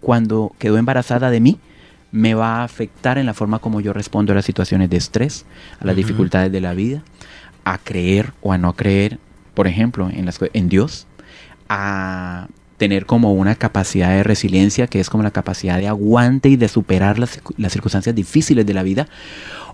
cuando 0.00 0.52
quedó 0.58 0.78
embarazada 0.78 1.30
de 1.30 1.40
mí 1.40 1.58
me 2.12 2.34
va 2.34 2.56
a 2.56 2.64
afectar 2.64 3.18
en 3.18 3.26
la 3.26 3.34
forma 3.34 3.60
como 3.60 3.80
yo 3.80 3.92
respondo 3.92 4.32
a 4.32 4.36
las 4.36 4.44
situaciones 4.44 4.90
de 4.90 4.96
estrés, 4.96 5.46
a 5.78 5.84
las 5.84 5.94
dificultades 5.96 6.50
de 6.50 6.60
la 6.60 6.74
vida, 6.74 7.02
a 7.64 7.78
creer 7.78 8.32
o 8.42 8.52
a 8.52 8.58
no 8.58 8.74
creer, 8.74 9.18
por 9.54 9.68
ejemplo, 9.68 10.10
en, 10.10 10.26
las, 10.26 10.40
en 10.52 10.68
Dios, 10.68 11.06
a 11.68 12.48
tener 12.80 13.04
como 13.04 13.34
una 13.34 13.56
capacidad 13.56 14.08
de 14.08 14.22
resiliencia, 14.22 14.86
que 14.86 15.00
es 15.00 15.10
como 15.10 15.22
la 15.22 15.30
capacidad 15.30 15.76
de 15.76 15.86
aguante 15.86 16.48
y 16.48 16.56
de 16.56 16.66
superar 16.66 17.18
las, 17.18 17.38
circunstancias 17.68 18.14
difíciles 18.14 18.64
de 18.64 18.72
la 18.72 18.82
vida, 18.82 19.06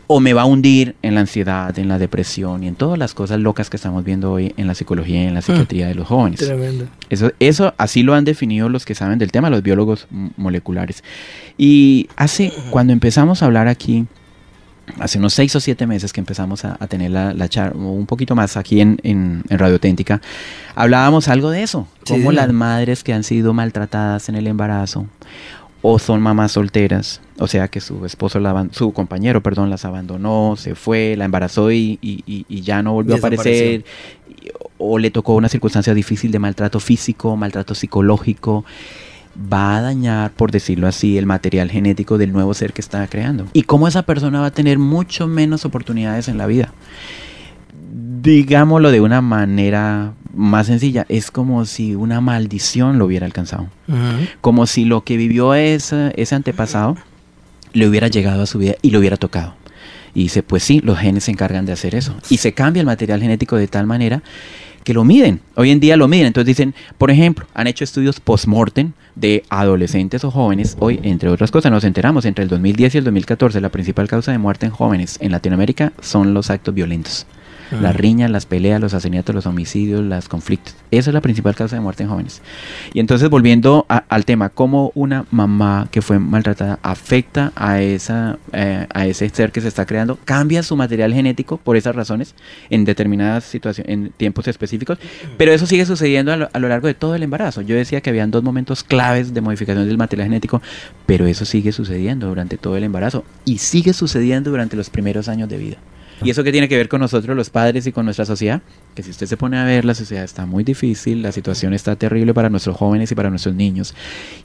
o 0.08 0.18
me 0.18 0.32
va 0.32 0.42
a 0.42 0.44
hundir 0.44 0.96
en 1.02 1.14
la 1.14 1.20
ansiedad, 1.20 1.78
en 1.78 1.86
la 1.86 2.00
depresión 2.00 2.64
y 2.64 2.66
en 2.66 2.74
todas 2.74 2.98
las 2.98 3.14
cosas 3.14 3.38
locas 3.38 3.70
que 3.70 3.76
estamos 3.76 4.02
viendo 4.02 4.32
hoy 4.32 4.52
en 4.56 4.66
la 4.66 4.74
psicología 4.74 5.22
y 5.22 5.26
en 5.28 5.34
la 5.34 5.38
mm. 5.38 5.44
psiquiatría 5.44 5.86
de 5.86 5.94
los 5.94 6.08
jóvenes. 6.08 6.40
Tremendo. 6.40 6.88
Eso, 7.08 7.30
eso 7.38 7.74
así 7.78 8.02
lo 8.02 8.12
han 8.12 8.24
definido 8.24 8.68
los 8.68 8.84
que 8.84 8.96
saben 8.96 9.20
del 9.20 9.30
tema, 9.30 9.50
los 9.50 9.62
biólogos 9.62 10.08
moleculares. 10.36 11.04
Y 11.56 12.08
hace, 12.16 12.52
cuando 12.70 12.92
empezamos 12.92 13.40
a 13.40 13.46
hablar 13.46 13.68
aquí, 13.68 14.06
hace 14.98 15.18
unos 15.18 15.34
seis 15.34 15.54
o 15.56 15.60
siete 15.60 15.86
meses 15.86 16.12
que 16.12 16.20
empezamos 16.20 16.64
a, 16.64 16.76
tener 16.86 17.10
la, 17.10 17.32
la 17.32 17.48
charla, 17.48 17.76
un 17.76 18.06
poquito 18.06 18.34
más 18.34 18.56
aquí 18.56 18.80
en, 18.80 18.98
en, 19.02 19.42
Radio 19.48 19.74
Auténtica, 19.74 20.20
hablábamos 20.74 21.28
algo 21.28 21.50
de 21.50 21.62
eso, 21.62 21.86
como 22.06 22.32
las 22.32 22.52
madres 22.52 23.02
que 23.02 23.12
han 23.12 23.24
sido 23.24 23.52
maltratadas 23.52 24.28
en 24.28 24.36
el 24.36 24.46
embarazo 24.46 25.06
o 25.82 25.98
son 25.98 26.20
mamás 26.20 26.52
solteras, 26.52 27.20
o 27.38 27.46
sea 27.46 27.68
que 27.68 27.80
su 27.80 28.04
esposo, 28.06 28.40
la, 28.40 28.66
su 28.72 28.92
compañero, 28.92 29.42
perdón, 29.42 29.70
las 29.70 29.84
abandonó, 29.84 30.54
se 30.56 30.74
fue, 30.74 31.14
la 31.16 31.26
embarazó 31.26 31.70
y, 31.70 31.98
y, 32.02 32.60
ya 32.62 32.82
no 32.82 32.94
volvió 32.94 33.14
a 33.14 33.18
aparecer, 33.18 33.84
o 34.78 34.98
le 34.98 35.10
tocó 35.10 35.34
una 35.34 35.48
circunstancia 35.48 35.94
difícil 35.94 36.30
de 36.30 36.38
maltrato 36.38 36.80
físico, 36.80 37.36
maltrato 37.36 37.74
psicológico 37.74 38.64
va 39.52 39.76
a 39.76 39.80
dañar, 39.82 40.32
por 40.32 40.50
decirlo 40.50 40.86
así, 40.86 41.18
el 41.18 41.26
material 41.26 41.70
genético 41.70 42.18
del 42.18 42.32
nuevo 42.32 42.54
ser 42.54 42.72
que 42.72 42.80
está 42.80 43.06
creando. 43.06 43.46
Y 43.52 43.62
cómo 43.62 43.88
esa 43.88 44.02
persona 44.02 44.40
va 44.40 44.46
a 44.46 44.50
tener 44.50 44.78
mucho 44.78 45.26
menos 45.26 45.64
oportunidades 45.64 46.28
en 46.28 46.38
la 46.38 46.46
vida. 46.46 46.72
Digámoslo 48.22 48.90
de 48.90 49.00
una 49.00 49.20
manera 49.20 50.12
más 50.34 50.66
sencilla, 50.66 51.06
es 51.08 51.30
como 51.30 51.64
si 51.64 51.94
una 51.94 52.20
maldición 52.20 52.98
lo 52.98 53.06
hubiera 53.06 53.26
alcanzado. 53.26 53.68
Como 54.40 54.66
si 54.66 54.84
lo 54.84 55.04
que 55.04 55.16
vivió 55.16 55.54
ese, 55.54 56.12
ese 56.16 56.34
antepasado 56.34 56.96
le 57.72 57.88
hubiera 57.88 58.08
llegado 58.08 58.42
a 58.42 58.46
su 58.46 58.58
vida 58.58 58.74
y 58.82 58.90
lo 58.90 58.98
hubiera 58.98 59.16
tocado. 59.16 59.54
Y 60.16 60.22
dice, 60.22 60.42
pues 60.42 60.62
sí, 60.62 60.80
los 60.82 60.98
genes 60.98 61.24
se 61.24 61.30
encargan 61.30 61.66
de 61.66 61.72
hacer 61.72 61.94
eso. 61.94 62.16
Y 62.30 62.38
se 62.38 62.54
cambia 62.54 62.80
el 62.80 62.86
material 62.86 63.20
genético 63.20 63.56
de 63.56 63.68
tal 63.68 63.86
manera 63.86 64.22
que 64.82 64.94
lo 64.94 65.04
miden. 65.04 65.40
Hoy 65.56 65.70
en 65.70 65.78
día 65.78 65.98
lo 65.98 66.08
miden. 66.08 66.28
Entonces 66.28 66.46
dicen, 66.46 66.74
por 66.96 67.10
ejemplo, 67.10 67.44
han 67.52 67.66
hecho 67.66 67.84
estudios 67.84 68.18
post-mortem 68.18 68.92
de 69.14 69.42
adolescentes 69.50 70.24
o 70.24 70.30
jóvenes. 70.30 70.74
Hoy, 70.80 71.00
entre 71.02 71.28
otras 71.28 71.50
cosas, 71.50 71.70
nos 71.70 71.84
enteramos, 71.84 72.24
entre 72.24 72.44
el 72.44 72.48
2010 72.48 72.94
y 72.94 72.98
el 72.98 73.04
2014, 73.04 73.60
la 73.60 73.68
principal 73.68 74.08
causa 74.08 74.32
de 74.32 74.38
muerte 74.38 74.64
en 74.64 74.72
jóvenes 74.72 75.18
en 75.20 75.32
Latinoamérica 75.32 75.92
son 76.00 76.32
los 76.32 76.48
actos 76.48 76.72
violentos. 76.72 77.26
Las 77.70 77.96
riñas, 77.96 78.30
las 78.30 78.46
peleas, 78.46 78.80
los 78.80 78.94
asesinatos, 78.94 79.34
los 79.34 79.46
homicidios, 79.46 80.02
los 80.02 80.28
conflictos. 80.28 80.74
Esa 80.90 81.10
es 81.10 81.14
la 81.14 81.20
principal 81.20 81.54
causa 81.54 81.76
de 81.76 81.80
muerte 81.82 82.04
en 82.04 82.08
jóvenes. 82.08 82.42
Y 82.94 83.00
entonces 83.00 83.28
volviendo 83.28 83.86
al 83.88 84.24
tema, 84.24 84.50
cómo 84.50 84.92
una 84.94 85.24
mamá 85.30 85.88
que 85.90 86.02
fue 86.02 86.18
maltratada 86.18 86.78
afecta 86.82 87.52
a, 87.56 87.80
esa, 87.80 88.38
eh, 88.52 88.86
a 88.92 89.06
ese 89.06 89.28
ser 89.28 89.52
que 89.52 89.60
se 89.60 89.68
está 89.68 89.84
creando, 89.84 90.18
cambia 90.24 90.62
su 90.62 90.76
material 90.76 91.12
genético 91.12 91.56
por 91.56 91.76
esas 91.76 91.96
razones 91.96 92.34
en 92.70 92.84
determinadas 92.84 93.44
situaciones, 93.44 93.92
en 93.92 94.10
tiempos 94.10 94.46
específicos, 94.48 94.98
pero 95.36 95.52
eso 95.52 95.66
sigue 95.66 95.86
sucediendo 95.86 96.32
a 96.32 96.36
lo, 96.36 96.48
a 96.52 96.58
lo 96.58 96.68
largo 96.68 96.86
de 96.86 96.94
todo 96.94 97.14
el 97.14 97.22
embarazo. 97.22 97.62
Yo 97.62 97.76
decía 97.76 98.00
que 98.00 98.10
habían 98.10 98.30
dos 98.30 98.42
momentos 98.42 98.84
claves 98.84 99.34
de 99.34 99.40
modificación 99.40 99.86
del 99.86 99.98
material 99.98 100.28
genético, 100.28 100.62
pero 101.06 101.26
eso 101.26 101.44
sigue 101.44 101.72
sucediendo 101.72 102.28
durante 102.28 102.56
todo 102.56 102.76
el 102.76 102.84
embarazo 102.84 103.24
y 103.44 103.58
sigue 103.58 103.92
sucediendo 103.92 104.50
durante 104.50 104.76
los 104.76 104.90
primeros 104.90 105.28
años 105.28 105.48
de 105.48 105.58
vida. 105.58 105.76
¿Y 106.22 106.30
eso 106.30 106.42
qué 106.42 106.50
tiene 106.50 106.68
que 106.68 106.76
ver 106.76 106.88
con 106.88 107.00
nosotros 107.00 107.36
los 107.36 107.50
padres 107.50 107.86
y 107.86 107.92
con 107.92 108.06
nuestra 108.06 108.24
sociedad? 108.24 108.62
Que 108.94 109.02
si 109.02 109.10
usted 109.10 109.26
se 109.26 109.36
pone 109.36 109.58
a 109.58 109.64
ver, 109.64 109.84
la 109.84 109.94
sociedad 109.94 110.24
está 110.24 110.46
muy 110.46 110.64
difícil, 110.64 111.20
la 111.20 111.30
situación 111.30 111.74
está 111.74 111.94
terrible 111.96 112.32
para 112.32 112.48
nuestros 112.48 112.76
jóvenes 112.76 113.12
y 113.12 113.14
para 113.14 113.28
nuestros 113.28 113.54
niños. 113.54 113.94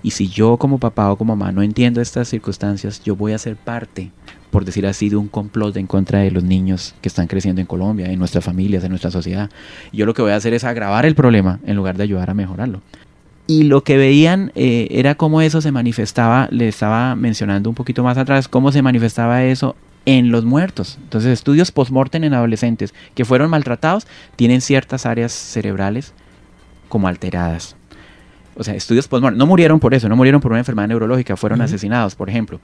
Y 0.03 0.11
si 0.11 0.27
yo 0.27 0.57
como 0.57 0.79
papá 0.79 1.11
o 1.11 1.15
como 1.15 1.35
mamá 1.35 1.53
no 1.53 1.61
entiendo 1.61 2.01
estas 2.01 2.27
circunstancias, 2.27 3.01
yo 3.03 3.15
voy 3.15 3.31
a 3.31 3.37
ser 3.37 3.55
parte, 3.55 4.11
por 4.49 4.65
decir 4.65 4.85
así, 4.85 5.07
de 5.07 5.15
un 5.15 5.29
complot 5.29 5.77
en 5.77 5.87
contra 5.87 6.19
de 6.19 6.31
los 6.31 6.43
niños 6.43 6.93
que 7.01 7.07
están 7.07 7.27
creciendo 7.27 7.61
en 7.61 7.67
Colombia, 7.67 8.11
en 8.11 8.19
nuestras 8.19 8.43
familias, 8.43 8.83
en 8.83 8.89
nuestra 8.89 9.09
sociedad. 9.09 9.49
Yo 9.93 10.05
lo 10.05 10.13
que 10.13 10.21
voy 10.21 10.31
a 10.31 10.35
hacer 10.35 10.53
es 10.53 10.65
agravar 10.65 11.05
el 11.05 11.15
problema 11.15 11.61
en 11.65 11.77
lugar 11.77 11.95
de 11.95 12.03
ayudar 12.03 12.29
a 12.29 12.33
mejorarlo. 12.33 12.81
Y 13.47 13.63
lo 13.63 13.83
que 13.83 13.97
veían 13.97 14.51
eh, 14.55 14.87
era 14.91 15.15
cómo 15.15 15.41
eso 15.41 15.61
se 15.61 15.71
manifestaba, 15.71 16.49
le 16.51 16.67
estaba 16.67 17.15
mencionando 17.15 17.69
un 17.69 17.75
poquito 17.75 18.03
más 18.03 18.17
atrás, 18.17 18.49
cómo 18.49 18.71
se 18.73 18.81
manifestaba 18.81 19.43
eso 19.45 19.75
en 20.05 20.31
los 20.31 20.45
muertos. 20.45 20.97
Entonces, 21.01 21.31
estudios 21.31 21.71
post-mortem 21.71 22.23
en 22.23 22.33
adolescentes 22.33 22.93
que 23.15 23.25
fueron 23.25 23.49
maltratados 23.49 24.07
tienen 24.35 24.61
ciertas 24.61 25.05
áreas 25.05 25.31
cerebrales 25.31 26.13
como 26.89 27.07
alteradas. 27.07 27.75
O 28.55 28.63
sea, 28.63 28.75
estudios 28.75 29.07
post-mortem. 29.07 29.37
No 29.37 29.45
murieron 29.45 29.79
por 29.79 29.93
eso, 29.93 30.09
no 30.09 30.15
murieron 30.15 30.41
por 30.41 30.51
una 30.51 30.59
enfermedad 30.59 30.87
neurológica, 30.87 31.37
fueron 31.37 31.61
asesinados, 31.61 32.15
por 32.15 32.29
ejemplo. 32.29 32.59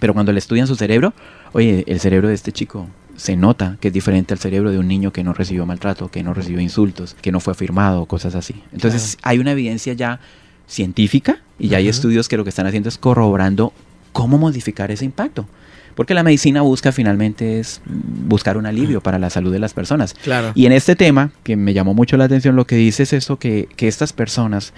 Pero 0.00 0.12
cuando 0.12 0.32
le 0.32 0.38
estudian 0.38 0.66
su 0.66 0.74
cerebro, 0.74 1.12
oye, 1.52 1.84
el 1.86 2.00
cerebro 2.00 2.28
de 2.28 2.34
este 2.34 2.52
chico 2.52 2.88
se 3.16 3.36
nota 3.36 3.76
que 3.80 3.88
es 3.88 3.94
diferente 3.94 4.34
al 4.34 4.40
cerebro 4.40 4.72
de 4.72 4.78
un 4.78 4.88
niño 4.88 5.12
que 5.12 5.22
no 5.22 5.32
recibió 5.32 5.66
maltrato, 5.66 6.10
que 6.10 6.24
no 6.24 6.34
recibió 6.34 6.60
insultos, 6.60 7.14
que 7.20 7.30
no 7.30 7.38
fue 7.38 7.52
afirmado, 7.52 8.06
cosas 8.06 8.34
así. 8.34 8.54
Entonces, 8.72 9.18
hay 9.22 9.38
una 9.38 9.52
evidencia 9.52 9.92
ya 9.92 10.18
científica 10.66 11.38
y 11.58 11.68
ya 11.68 11.78
hay 11.78 11.88
estudios 11.88 12.28
que 12.28 12.36
lo 12.36 12.42
que 12.42 12.50
están 12.50 12.66
haciendo 12.66 12.88
es 12.88 12.98
corroborando 12.98 13.72
cómo 14.12 14.38
modificar 14.38 14.90
ese 14.90 15.04
impacto. 15.04 15.46
Porque 15.94 16.14
la 16.14 16.22
medicina 16.22 16.62
busca 16.62 16.92
finalmente 16.92 17.60
es 17.60 17.80
buscar 17.86 18.56
un 18.56 18.66
alivio 18.66 19.00
para 19.00 19.18
la 19.18 19.30
salud 19.30 19.52
de 19.52 19.58
las 19.58 19.74
personas. 19.74 20.14
Claro. 20.14 20.52
Y 20.54 20.66
en 20.66 20.72
este 20.72 20.96
tema, 20.96 21.30
que 21.42 21.56
me 21.56 21.72
llamó 21.72 21.94
mucho 21.94 22.16
la 22.16 22.24
atención, 22.24 22.56
lo 22.56 22.66
que 22.66 22.76
dice 22.76 23.04
es 23.04 23.12
eso, 23.12 23.38
que, 23.38 23.68
que 23.76 23.86
estas 23.88 24.12
personas 24.12 24.72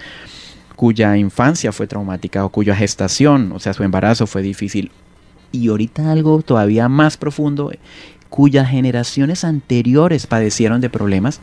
cuya 0.75 1.17
infancia 1.17 1.71
fue 1.71 1.87
traumática 1.87 2.45
o 2.45 2.49
cuya 2.49 2.75
gestación, 2.75 3.51
o 3.51 3.59
sea, 3.59 3.73
su 3.73 3.83
embarazo 3.83 4.27
fue 4.27 4.43
difícil, 4.43 4.91
y 5.51 5.69
ahorita 5.69 6.11
algo 6.11 6.41
todavía 6.43 6.87
más 6.87 7.17
profundo, 7.17 7.71
cuyas 8.29 8.69
generaciones 8.69 9.43
anteriores 9.43 10.27
padecieron 10.27 10.79
de 10.79 10.89
problemas, 10.91 11.41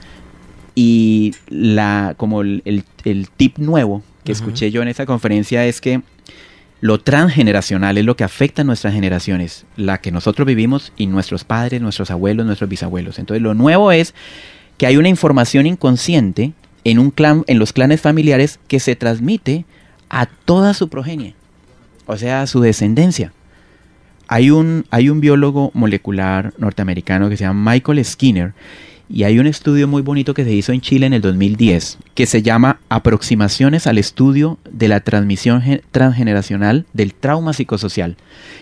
y 0.76 1.35
la, 1.49 2.14
como 2.16 2.43
el, 2.43 2.62
el, 2.64 2.85
el 3.04 3.28
tip 3.28 3.59
nuevo 3.59 4.02
que 4.25 4.33
uh 4.33 4.35
-huh. 4.35 4.38
escuché 4.38 4.71
yo 4.71 4.83
en 4.83 4.88
esa 4.88 5.04
conferencia 5.04 5.66
es 5.66 5.81
que 5.81 6.02
lo 6.84 7.00
transgeneracional 7.00 7.96
es 7.96 8.04
lo 8.04 8.14
que 8.14 8.24
afecta 8.24 8.60
a 8.60 8.64
nuestras 8.66 8.92
generaciones, 8.92 9.64
la 9.74 10.02
que 10.02 10.12
nosotros 10.12 10.44
vivimos 10.44 10.92
y 10.98 11.06
nuestros 11.06 11.42
padres, 11.42 11.80
nuestros 11.80 12.10
abuelos, 12.10 12.44
nuestros 12.44 12.68
bisabuelos. 12.68 13.18
Entonces 13.18 13.40
lo 13.40 13.54
nuevo 13.54 13.90
es 13.90 14.14
que 14.76 14.86
hay 14.86 14.98
una 14.98 15.08
información 15.08 15.64
inconsciente 15.64 16.52
en, 16.84 16.98
un 16.98 17.10
clan, 17.10 17.42
en 17.46 17.58
los 17.58 17.72
clanes 17.72 18.02
familiares 18.02 18.60
que 18.68 18.80
se 18.80 18.96
transmite 18.96 19.64
a 20.10 20.26
toda 20.26 20.74
su 20.74 20.90
progenie, 20.90 21.34
o 22.04 22.18
sea, 22.18 22.42
a 22.42 22.46
su 22.46 22.60
descendencia. 22.60 23.32
Hay 24.28 24.50
un, 24.50 24.84
hay 24.90 25.08
un 25.08 25.22
biólogo 25.22 25.70
molecular 25.72 26.52
norteamericano 26.58 27.30
que 27.30 27.38
se 27.38 27.44
llama 27.44 27.72
Michael 27.72 28.04
Skinner 28.04 28.52
y 29.08 29.25
hay 29.25 29.38
un 29.38 29.46
estudio 29.46 29.87
muy 29.87 30.02
bonito 30.02 30.34
que 30.34 30.44
se 30.44 30.52
hizo 30.52 30.73
en 30.73 30.80
Chile 30.80 31.06
en 31.06 31.12
el 31.12 31.20
2010 31.20 31.99
que 32.14 32.26
se 32.26 32.42
llama 32.42 32.80
Aproximaciones 32.88 33.87
al 33.87 33.99
estudio 33.99 34.58
de 34.70 34.88
la 34.88 35.00
transmisión 35.00 35.62
transgeneracional 35.90 36.87
del 36.92 37.12
trauma 37.12 37.52
psicosocial. 37.52 38.16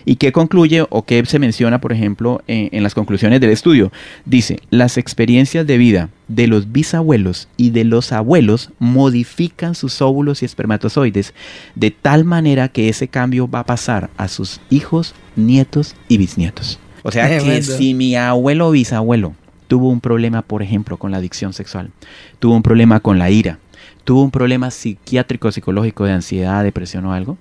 ¿Y 0.05 0.15
qué 0.15 0.31
concluye 0.31 0.85
o 0.89 1.05
qué 1.05 1.23
se 1.25 1.39
menciona, 1.39 1.79
por 1.79 1.93
ejemplo, 1.93 2.41
en, 2.47 2.69
en 2.71 2.83
las 2.83 2.95
conclusiones 2.95 3.39
del 3.41 3.51
estudio? 3.51 3.91
Dice, 4.25 4.59
las 4.69 4.97
experiencias 4.97 5.65
de 5.67 5.77
vida 5.77 6.09
de 6.27 6.47
los 6.47 6.71
bisabuelos 6.71 7.47
y 7.57 7.69
de 7.69 7.83
los 7.83 8.11
abuelos 8.11 8.71
modifican 8.79 9.75
sus 9.75 10.01
óvulos 10.01 10.41
y 10.41 10.45
espermatozoides 10.45 11.33
de 11.75 11.91
tal 11.91 12.25
manera 12.25 12.69
que 12.69 12.89
ese 12.89 13.07
cambio 13.07 13.49
va 13.49 13.59
a 13.59 13.65
pasar 13.65 14.09
a 14.17 14.27
sus 14.27 14.59
hijos, 14.69 15.13
nietos 15.35 15.95
y 16.07 16.17
bisnietos. 16.17 16.79
O 17.03 17.11
sea 17.11 17.27
que 17.43 17.61
si 17.61 17.93
mi 17.93 18.15
abuelo 18.15 18.69
o 18.69 18.71
bisabuelo 18.71 19.35
tuvo 19.73 19.89
un 19.89 20.01
problema, 20.01 20.43
por 20.43 20.61
ejemplo, 20.61 20.97
con 20.97 21.09
la 21.09 21.17
adicción 21.17 21.51
sexual, 21.51 21.89
tuvo 22.37 22.55
un 22.55 22.61
problema 22.61 22.99
con 22.99 23.17
la 23.17 23.31
ira, 23.31 23.57
tuvo 24.03 24.21
un 24.21 24.29
problema 24.29 24.69
psiquiátrico, 24.69 25.51
psicológico 25.51 26.05
de 26.05 26.11
ansiedad, 26.11 26.63
depresión 26.63 27.07
o 27.07 27.13
algo, 27.13 27.39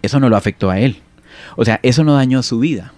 eso 0.00 0.18
no 0.20 0.30
lo 0.30 0.38
afectó 0.38 0.70
a 0.70 0.78
él. 0.78 0.96
O 1.56 1.66
sea, 1.66 1.78
eso 1.82 2.02
no 2.02 2.14
dañó 2.14 2.42
su 2.42 2.60
vida, 2.60 2.94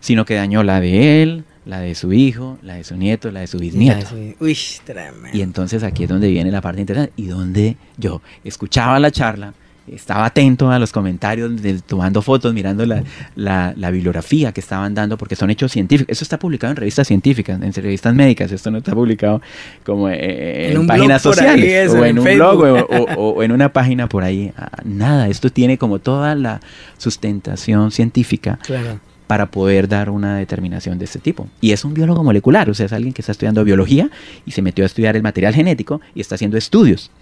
sino 0.00 0.24
que 0.24 0.34
dañó 0.34 0.64
la 0.64 0.80
de 0.80 1.22
él, 1.22 1.44
la 1.64 1.78
de 1.78 1.94
su 1.94 2.12
hijo, 2.12 2.58
la 2.62 2.74
de 2.74 2.82
su 2.82 2.96
nieto, 2.96 3.30
la 3.30 3.38
de 3.38 3.46
su 3.46 3.60
bisnieto. 3.60 4.08
Uy, 4.40 4.58
tremendo. 4.84 5.28
Y 5.32 5.42
entonces 5.42 5.84
aquí 5.84 6.02
es 6.02 6.08
donde 6.08 6.30
viene 6.30 6.50
la 6.50 6.62
parte 6.62 6.80
interesante 6.80 7.12
y 7.14 7.26
donde 7.26 7.76
yo 7.96 8.22
escuchaba 8.42 8.98
la 8.98 9.12
charla, 9.12 9.54
estaba 9.94 10.26
atento 10.26 10.70
a 10.70 10.78
los 10.78 10.92
comentarios, 10.92 11.60
de, 11.60 11.80
tomando 11.80 12.22
fotos, 12.22 12.54
mirando 12.54 12.86
la, 12.86 13.02
la, 13.36 13.74
la, 13.76 13.90
bibliografía 13.90 14.52
que 14.52 14.60
estaban 14.60 14.94
dando, 14.94 15.16
porque 15.18 15.36
son 15.36 15.50
hechos 15.50 15.72
científicos. 15.72 16.10
Eso 16.10 16.24
está 16.24 16.38
publicado 16.38 16.72
en 16.72 16.76
revistas 16.76 17.06
científicas, 17.06 17.60
en 17.60 17.72
revistas 17.72 18.14
médicas. 18.14 18.52
Esto 18.52 18.70
no 18.70 18.78
está 18.78 18.92
publicado 18.92 19.40
como 19.84 20.08
eh, 20.08 20.70
en, 20.70 20.80
en 20.80 20.86
páginas 20.86 21.22
sociales, 21.22 21.92
o 21.92 22.04
en, 22.04 22.10
en 22.10 22.18
un 22.18 22.24
Facebook. 22.24 22.58
blog, 22.58 22.86
o, 22.90 22.96
o, 22.96 23.30
o, 23.36 23.42
en 23.42 23.52
una 23.52 23.72
página 23.72 24.08
por 24.08 24.22
ahí. 24.22 24.52
Nada, 24.84 25.28
esto 25.28 25.50
tiene 25.50 25.78
como 25.78 25.98
toda 25.98 26.34
la 26.34 26.60
sustentación 26.98 27.90
científica. 27.90 28.58
Claro 28.62 29.00
para 29.30 29.46
poder 29.46 29.86
dar 29.86 30.10
una 30.10 30.38
determinación 30.38 30.98
de 30.98 31.04
este 31.04 31.20
tipo. 31.20 31.46
Y 31.60 31.70
es 31.70 31.84
un 31.84 31.94
biólogo 31.94 32.24
molecular, 32.24 32.68
o 32.68 32.74
sea, 32.74 32.86
es 32.86 32.92
alguien 32.92 33.12
que 33.12 33.22
está 33.22 33.30
estudiando 33.30 33.62
biología 33.62 34.10
y 34.44 34.50
se 34.50 34.60
metió 34.60 34.84
a 34.84 34.86
estudiar 34.86 35.14
el 35.14 35.22
material 35.22 35.54
genético 35.54 36.00
y 36.16 36.20
está 36.20 36.34
haciendo 36.34 36.56
estudios. 36.56 37.12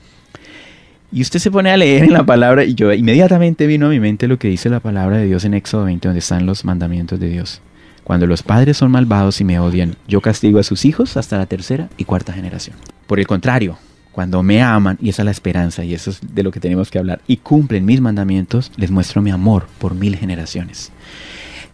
Y 1.11 1.23
usted 1.23 1.39
se 1.39 1.51
pone 1.51 1.71
a 1.71 1.77
leer 1.77 2.05
en 2.05 2.13
la 2.13 2.27
palabra 2.27 2.65
y 2.65 2.75
yo 2.75 2.93
inmediatamente 2.93 3.67
vino 3.67 3.87
a 3.87 3.91
mi 3.91 3.99
mente 3.99 4.29
lo 4.29 4.39
que 4.39 4.49
dice 4.49 4.69
la 4.69 4.81
palabra 4.81 5.17
de 5.17 5.27
Dios 5.27 5.45
en 5.45 5.55
Éxodo 5.55 5.85
20, 5.85 6.09
donde 6.09 6.19
están 6.19 6.45
los 6.45 6.67
mandamientos 6.67 7.19
de 7.19 7.29
Dios. 7.29 7.63
Cuando 8.05 8.27
los 8.27 8.43
padres 8.43 8.77
son 8.77 8.91
malvados 8.91 9.41
y 9.41 9.45
me 9.45 9.59
odian, 9.59 9.97
yo 10.07 10.21
castigo 10.21 10.59
a 10.59 10.63
sus 10.63 10.85
hijos 10.85 11.17
hasta 11.17 11.39
la 11.39 11.47
tercera 11.47 11.89
y 11.97 12.05
cuarta 12.05 12.33
generación. 12.33 12.77
Por 13.07 13.21
el 13.21 13.27
contrario, 13.27 13.79
cuando 14.13 14.43
me 14.43 14.63
aman, 14.63 14.99
y 15.01 15.11
esa 15.11 15.23
es 15.23 15.27
la 15.27 15.31
esperanza, 15.31 15.85
y 15.85 15.95
eso 15.95 16.11
es 16.11 16.21
de 16.35 16.43
lo 16.43 16.51
que 16.51 16.61
tenemos 16.61 16.91
que 16.91 16.99
hablar, 16.99 17.21
y 17.27 17.37
cumplen 17.39 17.85
mis 17.85 18.01
mandamientos, 18.01 18.73
les 18.77 18.91
muestro 18.91 19.23
mi 19.23 19.31
amor 19.31 19.67
por 19.79 19.95
mil 19.95 20.17
generaciones. 20.17 20.91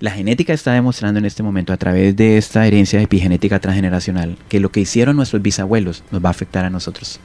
La 0.01 0.11
genética 0.11 0.53
está 0.53 0.73
demostrando 0.73 1.19
en 1.19 1.25
este 1.25 1.43
momento 1.43 1.73
a 1.73 1.77
través 1.77 2.17
de 2.17 2.37
esta 2.37 2.67
herencia 2.67 3.01
epigenética 3.01 3.61
transgeneracional 3.61 4.37
que 4.49 4.61
lo 4.61 4.71
que 4.71 4.81
hicieron 4.81 5.17
nuestros 5.17 5.41
bisabuelos 5.41 6.03
nos 6.11 6.23
va 6.25 6.29
a 6.29 6.31
afectar 6.31 6.65
a 6.65 6.71
nosotros. 6.71 7.21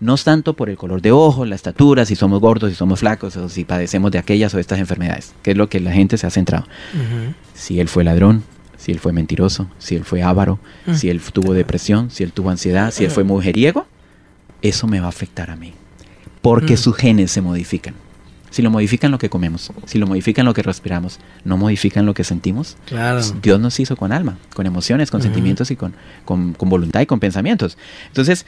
No 0.00 0.14
es 0.14 0.24
tanto 0.24 0.54
por 0.54 0.68
el 0.68 0.76
color 0.76 1.00
de 1.00 1.12
ojos, 1.12 1.48
la 1.48 1.54
estatura, 1.54 2.04
si 2.04 2.16
somos 2.16 2.40
gordos, 2.40 2.70
si 2.70 2.76
somos 2.76 3.00
flacos 3.00 3.36
o 3.36 3.48
si 3.48 3.64
padecemos 3.64 4.10
de 4.10 4.18
aquellas 4.18 4.54
o 4.54 4.58
estas 4.58 4.78
enfermedades, 4.78 5.32
que 5.42 5.52
es 5.52 5.56
lo 5.56 5.68
que 5.68 5.80
la 5.80 5.92
gente 5.92 6.18
se 6.18 6.26
ha 6.26 6.30
centrado. 6.30 6.66
Uh 6.94 6.98
-huh. 6.98 7.34
Si 7.54 7.80
él 7.80 7.88
fue 7.88 8.04
ladrón, 8.04 8.42
si 8.76 8.92
él 8.92 8.98
fue 8.98 9.12
mentiroso, 9.12 9.68
si 9.78 9.96
él 9.96 10.04
fue 10.04 10.22
avaro, 10.22 10.58
uh 10.86 10.92
-huh. 10.92 10.94
si 10.94 11.08
él 11.08 11.20
tuvo 11.20 11.54
depresión, 11.54 12.10
si 12.10 12.22
él 12.22 12.32
tuvo 12.32 12.50
ansiedad, 12.50 12.90
si 12.90 13.04
él 13.04 13.10
fue 13.10 13.24
mujeriego, 13.24 13.86
eso 14.62 14.86
me 14.86 15.00
va 15.00 15.06
a 15.06 15.10
afectar 15.10 15.50
a 15.50 15.56
mí. 15.56 15.72
Porque 16.42 16.74
uh 16.74 16.76
-huh. 16.76 16.82
sus 16.82 16.96
genes 16.96 17.30
se 17.30 17.40
modifican. 17.40 17.94
Si 18.50 18.62
lo 18.62 18.70
modifican 18.70 19.10
lo 19.12 19.18
que 19.18 19.30
comemos, 19.30 19.72
si 19.86 19.98
lo 19.98 20.06
modifican 20.06 20.44
lo 20.44 20.54
que 20.54 20.62
respiramos, 20.62 21.20
no 21.44 21.56
modifican 21.56 22.04
lo 22.04 22.14
que 22.14 22.24
sentimos. 22.24 22.76
Claro. 22.86 23.18
Pues 23.18 23.34
Dios 23.42 23.60
nos 23.60 23.78
hizo 23.78 23.96
con 23.96 24.12
alma, 24.12 24.38
con 24.54 24.66
emociones, 24.66 25.10
con 25.10 25.22
sentimientos 25.22 25.70
y 25.70 25.76
con, 25.76 25.94
con, 26.24 26.54
con 26.54 26.68
voluntad 26.68 27.00
y 27.00 27.06
con 27.06 27.20
pensamientos. 27.20 27.78
Entonces, 28.08 28.44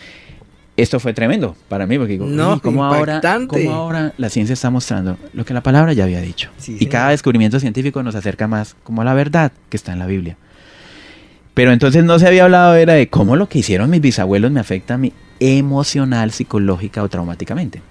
esto 0.77 0.99
fue 1.01 1.13
tremendo 1.13 1.55
para 1.69 1.87
mí, 1.87 1.99
porque 1.99 2.13
digo, 2.15 2.27
No, 2.27 2.55
"Uy, 2.55 2.61
¿cómo, 2.61 2.85
ahora, 2.85 3.21
cómo 3.47 3.73
ahora 3.73 4.13
la 4.17 4.29
ciencia 4.31 4.55
está 4.55 4.71
mostrando 4.71 5.19
lo 5.35 5.45
que 5.45 5.55
la 5.55 5.63
palabra 5.63 5.93
ya 5.93 6.05
había 6.05 6.21
dicho? 6.21 6.51
Sí, 6.59 6.77
y 6.81 6.87
cada 6.87 7.11
descubrimiento 7.11 7.61
científico 7.61 8.03
nos 8.03 8.15
acerca 8.15 8.49
más 8.49 8.75
como 8.83 9.03
a 9.03 9.05
la 9.05 9.15
verdad 9.15 9.53
que 9.69 9.77
está 9.77 9.93
en 9.93 9.99
la 9.99 10.07
Biblia. 10.07 10.37
Pero 11.55 11.73
entonces 11.73 12.03
no 12.05 12.19
se 12.19 12.27
había 12.27 12.45
hablado 12.45 12.75
era 12.75 12.95
de 12.95 13.09
cómo 13.09 13.37
lo 13.37 13.49
que 13.49 13.59
hicieron 13.59 13.91
mis 13.91 14.01
bisabuelos 14.01 14.51
me 14.51 14.61
afecta 14.61 14.95
a 14.95 14.99
mí 14.99 15.13
emocional, 15.39 16.31
psicológica 16.33 17.03
o 17.03 17.09
traumáticamente. 17.09 17.83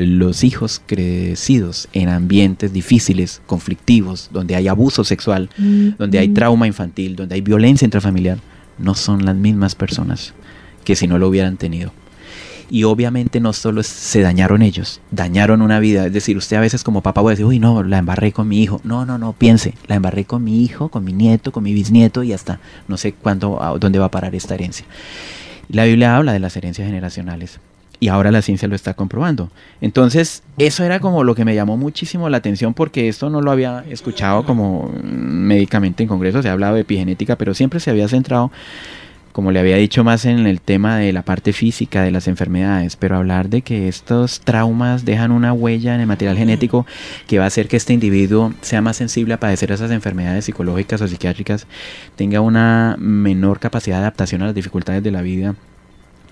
Los 0.00 0.44
hijos 0.44 0.80
crecidos 0.86 1.88
en 1.92 2.08
ambientes 2.08 2.72
difíciles, 2.72 3.42
conflictivos, 3.46 4.28
donde 4.32 4.54
hay 4.54 4.68
abuso 4.68 5.02
sexual, 5.02 5.50
donde 5.98 6.20
hay 6.20 6.28
trauma 6.28 6.68
infantil, 6.68 7.16
donde 7.16 7.34
hay 7.34 7.40
violencia 7.40 7.84
intrafamiliar, 7.84 8.38
no 8.78 8.94
son 8.94 9.24
las 9.24 9.34
mismas 9.34 9.74
personas 9.74 10.34
que 10.84 10.94
si 10.94 11.08
no 11.08 11.18
lo 11.18 11.26
hubieran 11.26 11.56
tenido. 11.56 11.90
Y 12.70 12.84
obviamente 12.84 13.40
no 13.40 13.52
solo 13.52 13.82
se 13.82 14.20
dañaron 14.20 14.62
ellos, 14.62 15.00
dañaron 15.10 15.62
una 15.62 15.80
vida. 15.80 16.06
Es 16.06 16.12
decir, 16.12 16.36
usted 16.36 16.58
a 16.58 16.60
veces 16.60 16.84
como 16.84 17.02
papá 17.02 17.22
puede 17.22 17.34
decir, 17.34 17.46
uy, 17.46 17.58
no, 17.58 17.82
la 17.82 17.98
embarré 17.98 18.30
con 18.30 18.46
mi 18.46 18.62
hijo. 18.62 18.80
No, 18.84 19.04
no, 19.04 19.18
no, 19.18 19.32
piense, 19.32 19.74
la 19.88 19.96
embarré 19.96 20.26
con 20.26 20.44
mi 20.44 20.62
hijo, 20.62 20.90
con 20.90 21.02
mi 21.02 21.12
nieto, 21.12 21.50
con 21.50 21.64
mi 21.64 21.72
bisnieto 21.72 22.22
y 22.22 22.32
hasta 22.32 22.60
no 22.86 22.98
sé 22.98 23.14
cuándo, 23.14 23.60
a 23.60 23.76
dónde 23.78 23.98
va 23.98 24.04
a 24.04 24.10
parar 24.12 24.36
esta 24.36 24.54
herencia. 24.54 24.86
La 25.68 25.86
Biblia 25.86 26.16
habla 26.16 26.32
de 26.32 26.38
las 26.38 26.56
herencias 26.56 26.86
generacionales 26.86 27.58
y 28.00 28.08
ahora 28.08 28.30
la 28.30 28.42
ciencia 28.42 28.68
lo 28.68 28.76
está 28.76 28.94
comprobando. 28.94 29.50
Entonces, 29.80 30.42
eso 30.56 30.84
era 30.84 31.00
como 31.00 31.24
lo 31.24 31.34
que 31.34 31.44
me 31.44 31.54
llamó 31.54 31.76
muchísimo 31.76 32.28
la 32.28 32.38
atención 32.38 32.74
porque 32.74 33.08
esto 33.08 33.30
no 33.30 33.40
lo 33.40 33.50
había 33.50 33.84
escuchado 33.88 34.44
como 34.44 34.90
médicamente 35.02 36.02
en 36.02 36.08
congreso, 36.08 36.42
se 36.42 36.48
ha 36.48 36.52
hablado 36.52 36.76
de 36.76 36.82
epigenética, 36.82 37.36
pero 37.36 37.54
siempre 37.54 37.80
se 37.80 37.90
había 37.90 38.08
centrado, 38.08 38.52
como 39.32 39.50
le 39.50 39.60
había 39.60 39.76
dicho, 39.76 40.04
más 40.04 40.24
en 40.24 40.46
el 40.46 40.60
tema 40.60 40.96
de 40.96 41.12
la 41.12 41.22
parte 41.22 41.52
física 41.52 42.02
de 42.02 42.10
las 42.12 42.28
enfermedades, 42.28 42.96
pero 42.96 43.16
hablar 43.16 43.48
de 43.48 43.62
que 43.62 43.88
estos 43.88 44.40
traumas 44.40 45.04
dejan 45.04 45.32
una 45.32 45.52
huella 45.52 45.94
en 45.94 46.00
el 46.00 46.06
material 46.06 46.36
genético 46.36 46.86
que 47.26 47.38
va 47.38 47.44
a 47.44 47.48
hacer 47.48 47.68
que 47.68 47.76
este 47.76 47.92
individuo 47.92 48.52
sea 48.60 48.80
más 48.80 48.96
sensible 48.96 49.34
a 49.34 49.40
padecer 49.40 49.72
esas 49.72 49.90
enfermedades 49.90 50.44
psicológicas 50.44 51.00
o 51.02 51.08
psiquiátricas, 51.08 51.66
tenga 52.16 52.40
una 52.40 52.96
menor 52.98 53.58
capacidad 53.58 53.96
de 53.96 54.02
adaptación 54.02 54.42
a 54.42 54.46
las 54.46 54.54
dificultades 54.54 55.02
de 55.02 55.10
la 55.10 55.22
vida, 55.22 55.54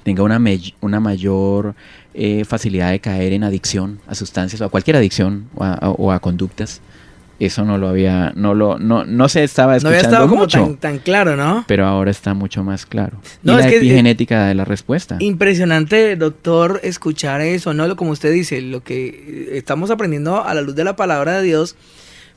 tenga 0.07 0.23
una, 0.23 0.41
una 0.81 1.01
mayor 1.01 1.75
eh, 2.15 2.45
facilidad 2.47 2.93
de 2.93 3.01
caer 3.01 3.35
en 3.35 3.45
adicción 3.45 3.99
a 4.07 4.15
sustancias 4.15 4.61
o 4.63 4.65
a 4.65 4.69
cualquier 4.71 4.97
adicción 4.97 5.49
o 5.55 5.65
a, 5.65 5.75
a- 5.75 5.91
o 5.91 6.13
a 6.13 6.21
conductas. 6.21 6.81
Eso 7.39 7.67
no 7.67 7.77
lo 7.77 7.89
había, 7.89 8.33
no 8.35 8.55
lo, 8.55 8.79
no, 8.79 9.05
no 9.05 9.29
se 9.29 9.45
estaba 9.45 9.77
No 9.81 9.89
había 9.89 10.01
estado 10.01 10.27
como 10.27 10.43
mucho, 10.43 10.59
tan, 10.63 10.77
tan 10.79 10.99
claro, 11.01 11.37
¿no? 11.37 11.65
pero 11.69 11.85
ahora 11.87 12.11
está 12.11 12.33
mucho 12.33 12.65
más 12.65 12.87
claro. 12.87 13.19
No, 13.43 13.53
y 13.53 13.59
es 13.59 13.65
la 13.67 13.71
que- 13.71 13.77
epigenética 13.77 14.47
de 14.47 14.55
la 14.55 14.65
respuesta. 14.65 15.17
Impresionante, 15.21 16.17
doctor, 16.17 16.81
escuchar 16.83 17.43
eso, 17.43 17.75
¿no? 17.75 17.87
Lo- 17.89 17.97
Como 17.97 18.13
usted 18.13 18.33
dice, 18.33 18.63
lo 18.63 18.83
que 18.83 19.09
eh, 19.09 19.49
estamos 19.59 19.91
aprendiendo 19.91 20.43
a 20.45 20.55
la 20.55 20.63
luz 20.63 20.75
de 20.77 20.85
la 20.85 20.97
palabra 20.97 21.37
de 21.39 21.43
Dios, 21.43 21.77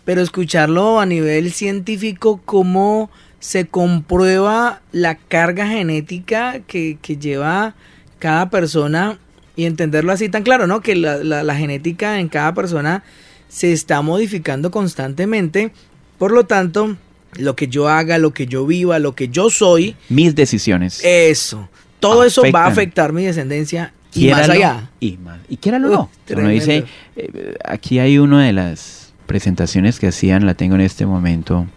pero 0.04 0.22
escucharlo 0.22 1.00
a 1.00 1.06
nivel 1.06 1.52
científico, 1.54 2.42
cómo 2.44 3.10
se 3.40 3.68
comprueba 3.68 4.82
la 4.92 5.16
carga 5.16 5.68
genética 5.68 6.60
que, 6.68 6.98
que 7.02 7.18
lleva 7.18 7.74
cada 8.20 8.50
persona 8.50 9.18
y 9.56 9.66
entenderlo 9.66 10.12
así 10.12 10.30
tan 10.30 10.44
claro, 10.44 10.68
¿no? 10.68 10.82
Que 10.82 10.96
la, 10.96 11.18
la- 11.18 11.44
la 11.44 11.56
genética 11.56 12.20
en 12.20 12.28
cada 12.30 12.54
persona 12.54 13.04
se 13.48 13.72
está 13.74 14.02
modificando 14.02 14.72
constantemente, 14.72 15.72
por 16.18 16.32
lo 16.32 16.46
tanto, 16.46 16.98
lo 17.38 17.56
que 17.56 17.68
yo 17.68 17.88
haga, 17.90 18.18
lo 18.18 18.32
que 18.34 18.46
yo 18.46 18.66
viva, 18.66 19.00
lo 19.00 19.16
que 19.16 19.30
yo 19.30 19.50
soy, 19.50 19.96
Mis 20.10 20.36
decisiones. 20.36 21.02
eso. 21.04 21.70
Todo 22.00 22.24
eso 22.24 22.44
va 22.54 22.64
a 22.66 22.68
afectar 22.68 23.12
mi 23.14 23.26
descendencia 23.26 23.94
y 24.14 24.30
más 24.30 24.48
allá. 24.50 24.90
Y, 25.00 25.18
más, 25.18 25.40
y 25.50 25.58
quiéralo 25.58 25.90
no. 25.90 26.10
Uno 26.36 26.48
dice, 26.50 26.86
eh, 27.16 27.56
aquí 27.66 28.00
hay 28.00 28.18
una 28.18 28.46
de 28.46 28.54
las 28.54 29.14
presentaciones 29.26 30.00
que 30.00 30.08
hacían, 30.08 30.46
la 30.46 30.54
tengo 30.54 30.76
en 30.76 30.82
este 30.82 31.06
momento. 31.06 31.68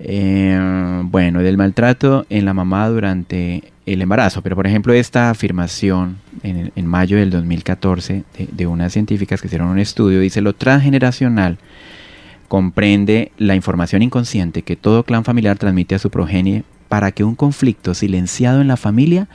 Eh, 0.00 1.00
bueno, 1.04 1.40
del 1.40 1.56
maltrato 1.56 2.26
en 2.28 2.44
la 2.44 2.54
mamá 2.54 2.88
durante 2.88 3.72
el 3.86 4.02
embarazo. 4.02 4.42
Pero, 4.42 4.56
por 4.56 4.66
ejemplo, 4.66 4.92
esta 4.92 5.30
afirmación 5.30 6.18
en, 6.42 6.86
mayo 6.86 7.16
del 7.16 7.30
2014 7.30 8.24
de, 8.36 8.48
de 8.50 8.66
unas 8.66 8.92
científicas 8.92 9.40
que 9.40 9.46
hicieron 9.46 9.68
un 9.68 9.78
estudio 9.78 10.20
dice: 10.20 10.40
Lo 10.40 10.54
transgeneracional 10.54 11.58
comprende 12.48 13.32
la 13.38 13.54
información 13.54 14.02
inconsciente 14.02 14.62
que 14.62 14.76
todo 14.76 15.04
clan 15.04 15.24
familiar 15.24 15.58
transmite 15.58 15.94
a 15.94 15.98
su 15.98 16.10
progenie 16.10 16.64
para 16.88 17.10
que 17.12 17.24
un 17.24 17.34
conflicto 17.34 17.94
silenciado 17.94 18.60
en 18.60 18.68
la 18.68 18.76
familia 18.76 19.28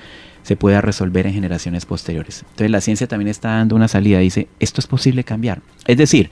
se 0.44 0.56
pueda 0.56 0.82
resolver 0.82 1.28
en 1.28 1.34
generaciones 1.34 1.86
posteriores. 1.86 2.44
Entonces 2.44 2.72
la 2.72 2.82
ciencia 2.82 3.08
también 3.08 3.28
está 3.28 3.50
dando 3.50 3.76
una 3.76 3.88
salida, 3.88 4.20
dice, 4.20 4.48
esto 4.60 4.82
es 4.82 4.88
posible 4.88 5.24
cambiar. 5.24 5.62
Es 5.86 5.98
decir, 5.98 6.30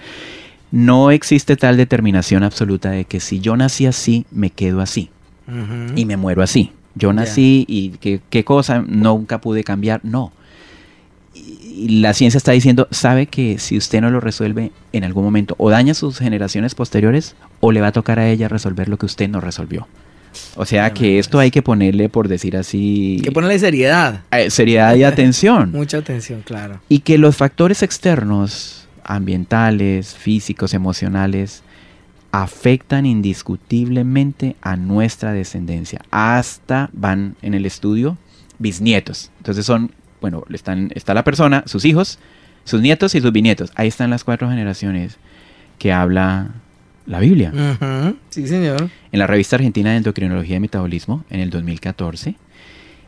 no 0.72 1.12
existe 1.12 1.56
tal 1.56 1.78
determinación 1.78 2.44
absoluta 2.44 2.92
de 2.92 3.06
que 3.06 3.20
si 3.20 3.40
yo 3.40 3.56
nací 3.56 3.86
así, 3.86 4.26
me 4.32 4.50
quedo 4.50 4.82
así 4.82 5.10
y 5.96 6.06
me 6.06 6.18
muero 6.18 6.42
así. 6.42 6.72
Yo 6.96 7.14
nací 7.14 7.64
y 7.68 7.92
qué, 8.00 8.20
qué 8.30 8.44
cosa 8.44 8.84
nunca 8.86 9.40
pude 9.40 9.64
cambiar, 9.64 10.02
no. 10.04 10.34
Y 11.36 12.00
la 12.02 12.14
ciencia 12.14 12.38
está 12.40 12.52
diciendo, 12.52 12.88
sabe 12.90 13.28
que 13.28 13.60
si 13.60 13.78
usted 13.78 14.02
no 14.02 14.10
lo 14.10 14.20
resuelve 14.20 14.72
en 14.94 15.04
algún 15.04 15.24
momento, 15.24 15.54
o 15.60 15.70
daña 15.70 15.94
sus 15.94 16.18
generaciones 16.18 16.74
posteriores, 16.74 17.36
o 17.60 17.72
le 17.72 17.82
va 17.82 17.88
a 17.88 17.92
tocar 17.92 18.18
a 18.18 18.28
ella 18.28 18.48
resolver 18.48 18.90
lo 18.90 18.98
que 18.98 19.06
usted 19.06 19.30
no 19.30 19.40
resolvió. 19.42 19.88
O 20.56 20.66
sea 20.66 20.94
que 20.94 21.20
esto 21.20 21.40
hay 21.40 21.52
que 21.52 21.62
ponerle, 21.62 22.10
por 22.10 22.28
decir 22.28 22.58
así, 22.58 23.22
que 23.24 23.32
ponerle 23.32 23.60
seriedad. 23.60 24.22
eh, 24.32 24.50
seriedad 24.50 24.96
y 24.96 25.04
atención. 25.04 25.72
Mucha 25.72 25.98
atención, 25.98 26.42
claro. 26.44 26.80
Y 26.90 27.00
que 27.00 27.18
los 27.18 27.36
factores 27.36 27.84
externos, 27.84 28.87
ambientales, 29.08 30.14
físicos, 30.16 30.74
emocionales, 30.74 31.64
afectan 32.32 33.06
indiscutiblemente 33.06 34.56
a 34.62 34.76
nuestra 34.76 35.34
descendencia. 35.34 36.02
Hasta 36.12 36.90
van 36.94 37.36
en 37.42 37.54
el 37.54 37.66
estudio 37.66 38.18
bisnietos. 38.60 39.32
Entonces 39.38 39.66
son, 39.66 39.92
bueno, 40.22 40.44
están, 40.52 40.92
está 40.96 41.14
la 41.14 41.24
persona, 41.24 41.64
sus 41.66 41.86
hijos, 41.86 42.20
sus 42.64 42.82
nietos 42.82 43.16
y 43.16 43.22
sus 43.22 43.32
bisnietos. 43.32 43.72
Ahí 43.76 43.88
están 43.88 44.10
las 44.10 44.24
cuatro 44.24 44.50
generaciones 44.50 45.18
que 45.80 45.94
habla 45.94 46.52
la 47.06 47.20
Biblia. 47.20 47.52
Sí, 48.30 48.48
señor. 48.48 48.90
En 49.12 49.20
la 49.20 49.28
revista 49.28 49.56
argentina 49.56 49.92
de 49.92 49.98
endocrinología 49.98 50.58
y 50.58 50.60
metabolismo, 50.60 51.24
en 51.30 51.40
el 51.40 51.50
2014, 51.50 52.36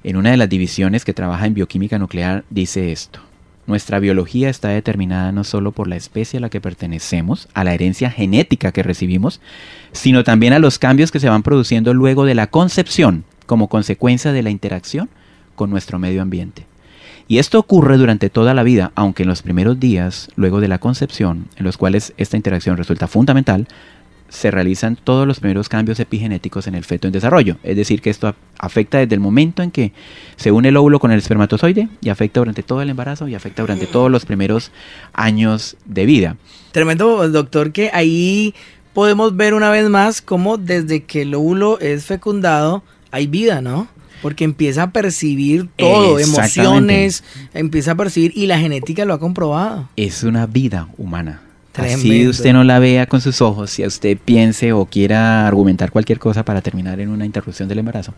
en 0.03 0.17
una 0.17 0.31
de 0.31 0.37
las 0.37 0.49
divisiones 0.49 1.03
que 1.03 1.13
trabaja 1.13 1.45
en 1.45 1.53
bioquímica 1.53 1.99
nuclear, 1.99 2.45
dice 2.49 2.91
esto. 2.91 3.19
Nuestra 3.69 3.99
biología 3.99 4.49
está 4.49 4.69
determinada 4.69 5.31
no 5.31 5.43
solo 5.43 5.71
por 5.71 5.87
la 5.87 5.95
especie 5.95 6.39
a 6.39 6.41
la 6.41 6.49
que 6.49 6.59
pertenecemos, 6.59 7.47
a 7.53 7.63
la 7.63 7.75
herencia 7.75 8.09
genética 8.09 8.71
que 8.71 8.81
recibimos, 8.81 9.41
sino 9.91 10.23
también 10.23 10.53
a 10.53 10.59
los 10.59 10.79
cambios 10.79 11.11
que 11.11 11.19
se 11.19 11.29
van 11.29 11.43
produciendo 11.43 11.93
luego 11.93 12.25
de 12.25 12.33
la 12.33 12.47
concepción 12.47 13.25
como 13.45 13.67
consecuencia 13.67 14.31
de 14.31 14.41
la 14.41 14.49
interacción 14.49 15.07
con 15.53 15.69
nuestro 15.69 15.99
medio 15.99 16.23
ambiente. 16.23 16.65
Y 17.27 17.37
esto 17.37 17.59
ocurre 17.59 17.97
durante 17.97 18.31
toda 18.31 18.55
la 18.55 18.63
vida, 18.63 18.91
aunque 18.95 19.21
en 19.21 19.29
los 19.29 19.43
primeros 19.43 19.79
días, 19.79 20.29
luego 20.35 20.61
de 20.61 20.67
la 20.67 20.79
concepción, 20.79 21.45
en 21.55 21.63
los 21.63 21.77
cuales 21.77 22.15
esta 22.17 22.37
interacción 22.37 22.75
resulta 22.75 23.05
fundamental, 23.07 23.67
se 24.29 24.51
realizan 24.51 24.95
todos 24.95 25.27
los 25.27 25.39
primeros 25.39 25.69
cambios 25.69 25.99
epigenéticos 25.99 26.67
en 26.67 26.75
el 26.75 26.85
feto 26.85 27.07
en 27.07 27.13
desarrollo. 27.13 27.57
Es 27.63 27.75
decir, 27.75 28.01
que 28.01 28.09
esto 28.09 28.33
afecta 28.57 28.99
desde 28.99 29.15
el 29.15 29.19
momento 29.19 29.61
en 29.63 29.71
que 29.71 29.91
se 30.35 30.51
une 30.51 30.69
el 30.69 30.77
óvulo 30.77 30.99
con 30.99 31.11
el 31.11 31.19
espermatozoide 31.19 31.89
y 32.01 32.09
afecta 32.09 32.39
durante 32.39 32.63
todo 32.63 32.81
el 32.81 32.89
embarazo 32.89 33.27
y 33.27 33.35
afecta 33.35 33.63
durante 33.63 33.87
todos 33.87 34.09
los 34.09 34.25
primeros 34.25 34.71
años 35.13 35.77
de 35.85 36.05
vida. 36.05 36.37
Tremendo, 36.71 37.27
doctor, 37.29 37.71
que 37.71 37.89
ahí 37.93 38.53
podemos 38.93 39.35
ver 39.35 39.53
una 39.53 39.69
vez 39.69 39.89
más 39.89 40.21
cómo 40.21 40.57
desde 40.57 41.03
que 41.03 41.23
el 41.23 41.33
óvulo 41.35 41.79
es 41.79 42.05
fecundado 42.05 42.83
hay 43.11 43.27
vida, 43.27 43.61
¿no? 43.61 43.87
Porque 44.21 44.43
empieza 44.43 44.83
a 44.83 44.91
percibir 44.91 45.69
todo, 45.77 46.19
emociones, 46.19 47.23
empieza 47.53 47.91
a 47.91 47.95
percibir 47.95 48.33
y 48.35 48.47
la 48.47 48.59
genética 48.59 49.05
lo 49.05 49.13
ha 49.13 49.19
comprobado. 49.19 49.87
Es 49.95 50.23
una 50.23 50.45
vida 50.45 50.89
humana. 50.97 51.41
Así 51.79 52.07
Tremendo. 52.07 52.31
usted 52.31 52.53
no 52.53 52.63
la 52.63 52.79
vea 52.79 53.05
con 53.05 53.21
sus 53.21 53.41
ojos, 53.41 53.71
si 53.71 53.85
usted 53.85 54.17
piense 54.17 54.73
o 54.73 54.85
quiera 54.85 55.47
argumentar 55.47 55.91
cualquier 55.91 56.19
cosa 56.19 56.43
para 56.43 56.61
terminar 56.61 56.99
en 56.99 57.09
una 57.09 57.25
interrupción 57.25 57.69
del 57.69 57.79
embarazo. 57.79 58.13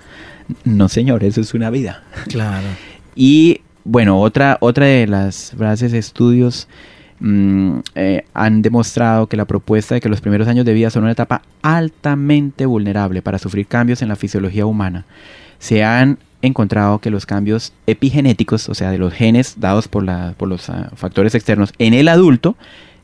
No, 0.63 0.89
señor, 0.89 1.23
eso 1.23 1.41
es 1.41 1.53
una 1.53 1.69
vida. 1.69 2.03
Claro. 2.27 2.67
Y 3.13 3.59
bueno, 3.83 4.21
otra, 4.21 4.57
otra 4.61 4.85
de 4.85 5.05
las 5.05 5.51
frases, 5.57 5.91
estudios 5.91 6.69
mm, 7.19 7.79
eh, 7.95 8.23
han 8.33 8.61
demostrado 8.61 9.27
que 9.27 9.35
la 9.35 9.43
propuesta 9.43 9.95
de 9.95 9.99
que 9.99 10.07
los 10.07 10.21
primeros 10.21 10.47
años 10.47 10.63
de 10.63 10.73
vida 10.73 10.89
son 10.89 11.03
una 11.03 11.11
etapa 11.11 11.41
altamente 11.61 12.65
vulnerable 12.65 13.21
para 13.21 13.37
sufrir 13.37 13.67
cambios 13.67 14.01
en 14.01 14.07
la 14.07 14.15
fisiología 14.15 14.65
humana 14.65 15.05
se 15.61 15.83
han 15.83 16.17
encontrado 16.41 16.99
que 16.99 17.11
los 17.11 17.27
cambios 17.27 17.71
epigenéticos, 17.85 18.67
o 18.67 18.73
sea, 18.73 18.89
de 18.89 18.97
los 18.97 19.13
genes 19.13 19.59
dados 19.59 19.87
por, 19.87 20.03
la, 20.03 20.33
por 20.35 20.49
los 20.49 20.69
ah, 20.71 20.89
factores 20.95 21.35
externos 21.35 21.71
en 21.77 21.93
el 21.93 22.07
adulto, 22.07 22.55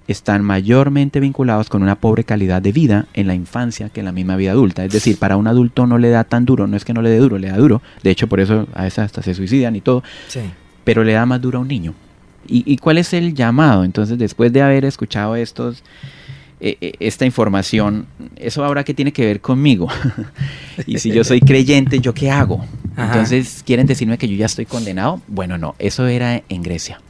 están 0.08 0.44
mayormente 0.44 1.20
vinculados 1.20 1.70
con 1.70 1.84
una 1.84 1.96
pobre 1.96 2.24
calidad 2.24 2.62
de 2.62 2.72
vida 2.72 3.08
en 3.14 3.28
la 3.28 3.36
infancia 3.36 3.90
que 3.90 4.00
en 4.00 4.06
la 4.06 4.12
misma 4.12 4.38
vida 4.38 4.52
adulta. 4.52 4.86
Es 4.86 4.94
decir, 4.94 5.18
para 5.18 5.38
un 5.38 5.48
adulto 5.48 5.86
no 5.86 5.98
le 5.98 6.10
da 6.10 6.24
tan 6.24 6.46
duro, 6.46 6.66
no 6.66 6.78
es 6.78 6.86
que 6.86 6.94
no 6.94 7.02
le 7.02 7.10
dé 7.10 7.18
duro, 7.18 7.38
le 7.38 7.50
da 7.50 7.58
duro. 7.58 7.82
De 8.04 8.12
hecho, 8.12 8.28
por 8.28 8.40
eso 8.40 8.68
a 8.74 8.84
veces 8.84 9.00
hasta 9.00 9.22
se 9.22 9.34
suicidan 9.34 9.76
y 9.76 9.82
todo. 9.82 10.04
Pero 10.84 11.04
le 11.04 11.14
da 11.14 11.26
más 11.26 11.42
duro 11.42 11.60
a 11.60 11.62
un 11.62 11.68
niño. 11.68 11.94
¿Y, 12.50 12.78
cuál 12.78 12.98
es 12.98 13.12
el 13.12 13.34
llamado? 13.34 13.84
Entonces, 13.84 14.18
después 14.18 14.54
de 14.54 14.62
haber 14.62 14.86
escuchado 14.86 15.36
estos, 15.36 15.84
eh, 16.62 16.78
eh, 16.80 16.94
esta 17.02 17.26
información, 17.26 18.08
¿eso 18.38 18.64
ahora 18.64 18.86
qué 18.86 18.94
tiene 18.94 19.12
que 19.12 19.26
ver 19.26 19.42
conmigo? 19.42 19.90
y 20.88 21.00
si 21.00 21.12
yo 21.12 21.26
soy 21.26 21.42
creyente, 21.42 22.00
¿yo 22.00 22.14
qué 22.14 22.32
hago? 22.32 22.66
Entonces, 22.96 23.64
¿quieren 23.66 23.86
decirme 23.86 24.18
que 24.18 24.30
yo 24.30 24.38
ya 24.38 24.46
estoy 24.46 24.66
condenado? 24.66 25.22
Bueno, 25.28 25.58
no, 25.58 25.76
eso 25.78 26.08
era 26.08 26.42
en 26.48 26.64
Grecia. 26.64 27.02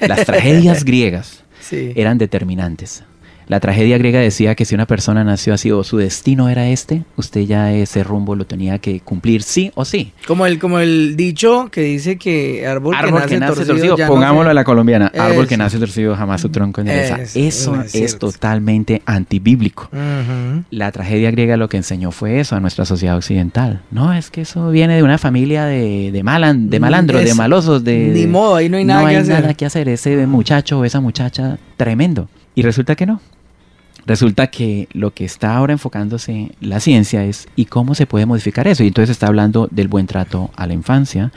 Las 0.00 0.24
tragedias 0.24 0.84
griegas 0.84 1.42
eran 1.72 2.18
determinantes. 2.18 3.04
La 3.48 3.60
tragedia 3.60 3.96
griega 3.96 4.18
decía 4.18 4.56
que 4.56 4.64
si 4.64 4.74
una 4.74 4.86
persona 4.86 5.22
nació 5.22 5.54
así 5.54 5.70
o 5.70 5.84
su 5.84 5.98
destino 5.98 6.48
era 6.48 6.68
este, 6.68 7.04
usted 7.16 7.42
ya 7.42 7.72
ese 7.72 8.02
rumbo 8.02 8.34
lo 8.34 8.44
tenía 8.44 8.78
que 8.78 9.00
cumplir 9.00 9.42
sí 9.42 9.70
o 9.76 9.84
sí. 9.84 10.12
Como 10.26 10.46
el, 10.46 10.58
como 10.58 10.80
el 10.80 11.16
dicho 11.16 11.68
que 11.70 11.82
dice 11.82 12.16
que 12.16 12.66
árbol, 12.66 12.96
que 13.28 13.38
nace, 13.38 13.64
torcido, 13.64 13.96
pongámoslo 14.08 14.50
a 14.50 14.54
la 14.54 14.64
colombiana, 14.64 15.12
árbol 15.16 15.46
que 15.46 15.56
nace 15.56 15.78
torcido 15.78 16.16
jamás 16.16 16.40
su 16.40 16.48
tronco 16.48 16.80
endereza. 16.80 17.18
Eso 17.34 17.80
es, 17.92 18.18
totalmente 18.18 19.02
antibíblico. 19.06 19.88
La 20.70 20.90
tragedia 20.90 21.30
griega 21.30 21.56
lo 21.56 21.68
que 21.68 21.76
enseñó 21.76 22.10
fue 22.10 22.40
eso 22.40 22.56
a 22.56 22.60
nuestra 22.60 22.84
sociedad 22.84 23.16
occidental. 23.16 23.82
No, 23.90 24.12
es 24.12 24.30
que 24.30 24.40
eso 24.40 24.70
viene 24.70 24.96
de 24.96 25.02
una 25.02 25.18
familia 25.18 25.66
de, 25.66 26.10
de, 26.12 26.22
malan, 26.22 26.68
de 26.68 26.80
malandros, 26.80 27.24
de 27.24 27.34
malosos, 27.34 27.84
de... 27.84 28.10
Ni 28.12 28.26
modo, 28.26 28.56
ahí 28.56 28.68
no 28.68 28.76
hay 28.76 28.84
nada 28.84 29.02
no 29.02 29.06
hay 29.06 29.22
nada 29.22 29.54
que 29.54 29.66
hacer. 29.66 29.88
Ese 29.88 30.26
muchacho 30.26 30.80
o 30.80 30.84
esa 30.84 31.00
muchacha, 31.00 31.58
tremendo. 31.76 32.28
Y 32.54 32.62
resulta 32.62 32.94
que 32.96 33.06
no. 33.06 33.20
Resulta 34.06 34.46
que 34.46 34.88
lo 34.92 35.12
que 35.12 35.24
está 35.24 35.56
ahora 35.56 35.72
enfocándose 35.72 36.52
la 36.60 36.78
ciencia 36.78 37.24
es 37.24 37.48
¿y 37.56 37.64
cómo 37.64 37.94
se 37.96 38.06
puede 38.06 38.24
modificar 38.24 38.68
eso? 38.68 38.84
Y 38.84 38.88
entonces 38.88 39.08
se 39.08 39.12
está 39.12 39.26
hablando 39.26 39.68
del 39.70 39.88
buen 39.88 40.06
trato 40.06 40.50
a 40.54 40.66
la 40.66 40.74
infancia, 40.74 41.32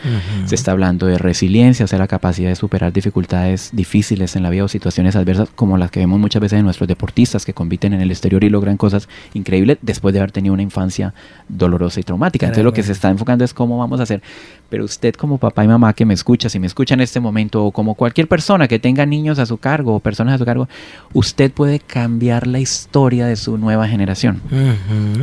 se 0.46 0.54
está 0.54 0.72
hablando 0.72 1.08
de 1.08 1.18
resiliencia, 1.18 1.86
o 1.86 1.88
sea, 1.88 1.98
la 1.98 2.08
capacidad 2.08 2.50
de 2.50 2.56
superar 2.56 2.94
dificultades 2.94 3.72
difíciles 3.74 4.36
en 4.36 4.44
la 4.44 4.52
vida 4.52 4.66
o 4.66 4.68
situaciones 4.68 5.16
adversas 5.16 5.50
como 5.56 5.78
las 5.78 5.90
que 5.90 6.00
vemos 6.00 6.20
muchas 6.20 6.42
veces 6.42 6.60
en 6.60 6.66
nuestros 6.66 6.88
deportistas 6.88 7.44
que 7.44 7.54
compiten 7.54 7.94
en 7.94 8.02
el 8.02 8.12
exterior 8.12 8.44
y 8.44 8.50
logran 8.50 8.78
cosas 8.78 9.10
increíbles 9.34 9.80
después 9.82 10.14
de 10.14 10.20
haber 10.20 10.32
tenido 10.32 10.54
una 10.54 10.64
infancia 10.64 11.14
dolorosa 11.48 12.00
y 12.00 12.04
traumática. 12.04 12.46
Entonces 12.46 12.64
lo 12.64 12.74
que 12.74 12.84
se 12.84 12.92
está 12.92 13.10
enfocando 13.10 13.44
es 13.44 13.54
cómo 13.54 13.80
vamos 13.80 14.00
a 14.00 14.04
hacer. 14.04 14.22
Pero 14.70 14.86
usted 14.86 15.16
como 15.16 15.40
papá 15.40 15.64
y 15.64 15.68
mamá 15.68 15.94
que 15.94 16.06
me 16.06 16.14
escucha, 16.14 16.50
si 16.50 16.60
me 16.60 16.68
escucha 16.68 16.94
en 16.94 17.02
este 17.02 17.20
momento, 17.20 17.66
o 17.66 17.72
como 17.72 17.96
cualquier 17.96 18.28
persona 18.28 18.68
que 18.68 18.78
tenga 18.78 19.06
niños 19.08 19.40
a 19.40 19.48
su 19.48 19.58
cargo 19.58 19.96
o 19.96 20.00
personas 20.00 20.36
a 20.36 20.38
su 20.38 20.46
cargo, 20.46 20.70
usted 21.14 21.52
puede 21.52 21.80
cambiar 21.80 22.46
la 22.46 22.59
historia 22.60 23.26
de 23.26 23.36
su 23.36 23.58
nueva 23.58 23.88
generación. 23.88 24.42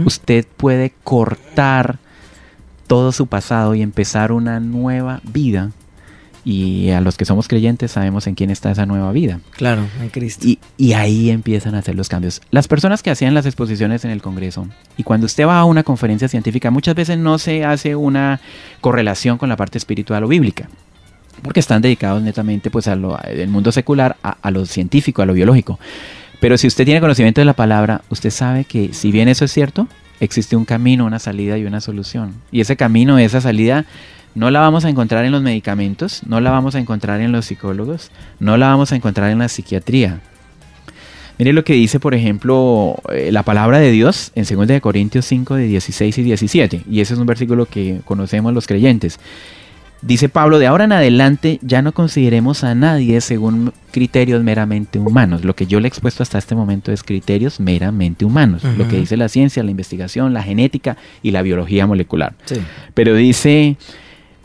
Usted 0.05 0.47
puede 0.57 0.93
cortar 1.05 1.99
todo 2.87 3.13
su 3.13 3.27
pasado 3.27 3.75
y 3.75 3.83
empezar 3.83 4.33
una 4.33 4.61
nueva 4.61 5.21
vida. 5.25 5.71
Y 6.45 6.91
a 6.91 7.01
los 7.01 7.17
que 7.17 7.25
somos 7.25 7.49
creyentes 7.49 7.91
sabemos 7.91 8.29
en 8.29 8.37
quién 8.37 8.51
está 8.51 8.71
esa 8.71 8.87
nueva 8.87 9.11
vida. 9.11 9.41
Claro, 9.51 9.85
en 10.01 10.11
Cristo. 10.11 10.47
Y, 10.47 10.61
y, 10.77 10.93
ahí 10.93 11.31
empiezan 11.31 11.75
a 11.75 11.79
hacer 11.79 11.97
los 11.97 12.09
cambios. 12.09 12.41
Las 12.53 12.69
personas 12.69 13.03
que 13.03 13.11
hacían 13.11 13.35
las 13.35 13.47
exposiciones 13.47 14.05
en 14.05 14.13
el 14.13 14.23
Congreso, 14.23 14.69
y 14.97 15.03
cuando 15.03 15.27
usted 15.27 15.45
va 15.45 15.59
a 15.59 15.65
una 15.65 15.83
conferencia 15.83 16.29
científica, 16.29 16.71
muchas 16.71 16.95
veces 16.95 17.19
no 17.19 17.39
se 17.39 17.65
hace 17.65 17.97
una 17.97 18.41
correlación 18.81 19.39
con 19.39 19.49
la 19.49 19.57
parte 19.57 19.79
espiritual 19.79 20.23
o 20.23 20.29
bíblica 20.29 20.69
porque 21.43 21.61
están 21.61 21.83
dedicados 21.83 22.23
netamente 22.23 22.71
pues 22.71 22.89
al 22.89 23.01
mundo 23.49 23.71
secular, 23.71 24.17
a, 24.23 24.39
a, 24.41 24.51
lo 24.51 24.65
científico, 24.65 25.23
a 25.23 25.27
lo 25.27 25.35
biológico. 25.35 25.79
Pero 26.41 26.59
si 26.59 26.67
usted 26.67 26.85
tiene 26.85 27.01
conocimiento 27.01 27.41
de 27.41 27.47
la 27.47 27.55
palabra, 27.55 28.03
usted 28.11 28.31
sabe 28.31 28.65
que 28.65 28.93
si 28.93 29.11
bien 29.11 29.29
eso 29.29 29.45
es 29.45 29.53
cierto, 29.53 29.89
existe 30.21 30.57
un 30.57 30.65
camino, 30.65 31.07
una 31.07 31.19
salida 31.19 31.59
y 31.59 31.65
una 31.65 31.81
solución. 31.81 32.35
Y 32.51 32.61
ese 32.61 32.77
camino, 32.77 33.19
esa 33.19 33.41
salida, 33.41 33.87
no 34.35 34.51
la 34.51 34.61
vamos 34.61 34.85
a 34.85 34.91
encontrar 34.91 35.25
en 35.25 35.33
los 35.33 35.43
medicamentos, 35.43 36.23
no 36.27 36.41
la 36.41 36.51
vamos 36.51 36.75
a 36.75 36.79
encontrar 36.79 37.21
en 37.21 37.33
los 37.33 37.47
psicólogos, 37.47 38.11
no 38.39 38.57
la 38.57 38.69
vamos 38.69 38.93
a 38.93 38.97
encontrar 38.97 39.31
en 39.31 39.39
la 39.39 39.49
psiquiatría. 39.49 40.21
Mire 41.39 41.53
lo 41.53 41.65
que 41.65 41.75
dice, 41.75 42.01
por 42.01 42.15
ejemplo, 42.15 42.97
eh, 43.13 43.31
la 43.31 43.43
palabra 43.43 43.79
de 43.79 43.91
Dios 43.91 44.33
en 44.35 44.45
2 44.45 44.81
Corintios 44.81 45.27
5, 45.27 45.55
de 45.55 45.67
16 45.67 46.19
y 46.19 46.23
17. 46.23 46.83
Y 46.91 47.01
ese 47.01 47.15
es 47.15 47.21
un 47.21 47.27
versículo 47.27 47.67
que 47.67 48.01
conocemos 48.05 48.55
los 48.55 48.67
creyentes. 48.67 49.19
Dice 50.07 50.29
Pablo, 50.29 50.61
de 50.61 50.69
ahora 50.69 50.85
en 50.85 50.93
adelante 50.93 51.59
ya 51.63 51.83
no 51.83 51.91
consideremos 51.91 52.63
a 52.63 52.77
nadie 52.77 53.21
según 53.21 53.73
criterios 53.91 54.41
meramente 54.45 55.01
humanos. 55.01 55.45
Lo 55.45 55.57
que 55.57 55.67
yo 55.67 55.81
le 55.81 55.87
he 55.87 55.89
expuesto 55.89 56.23
hasta 56.23 56.39
este 56.39 56.55
momento 56.55 56.93
es 56.93 57.03
criterios 57.03 57.59
meramente 57.59 58.25
humanos. 58.25 58.63
Lo 58.63 58.87
que 58.87 58.99
dice 58.99 59.17
la 59.17 59.29
ciencia, 59.29 59.65
la 59.65 59.73
investigación, 59.73 60.33
la 60.33 60.45
genética 60.45 60.97
y 61.25 61.33
la 61.33 61.43
biología 61.43 61.89
molecular. 61.89 62.35
Pero 62.95 63.17
dice, 63.17 63.79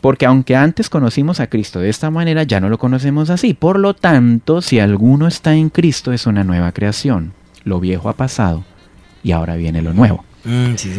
porque 0.00 0.26
aunque 0.26 0.56
antes 0.56 0.90
conocimos 0.90 1.38
a 1.38 1.46
Cristo 1.46 1.78
de 1.78 1.90
esta 1.90 2.10
manera, 2.10 2.42
ya 2.42 2.58
no 2.58 2.68
lo 2.68 2.78
conocemos 2.78 3.30
así. 3.30 3.54
Por 3.54 3.78
lo 3.78 3.94
tanto, 3.94 4.62
si 4.62 4.80
alguno 4.80 5.28
está 5.28 5.54
en 5.54 5.68
Cristo, 5.68 6.12
es 6.12 6.26
una 6.26 6.42
nueva 6.42 6.72
creación. 6.72 7.34
Lo 7.62 7.78
viejo 7.78 8.08
ha 8.08 8.14
pasado 8.14 8.64
y 9.22 9.30
ahora 9.30 9.54
viene 9.54 9.80
lo 9.80 9.92
nuevo. 9.92 10.24
Mm, 10.44 10.74
sí, 10.74 10.90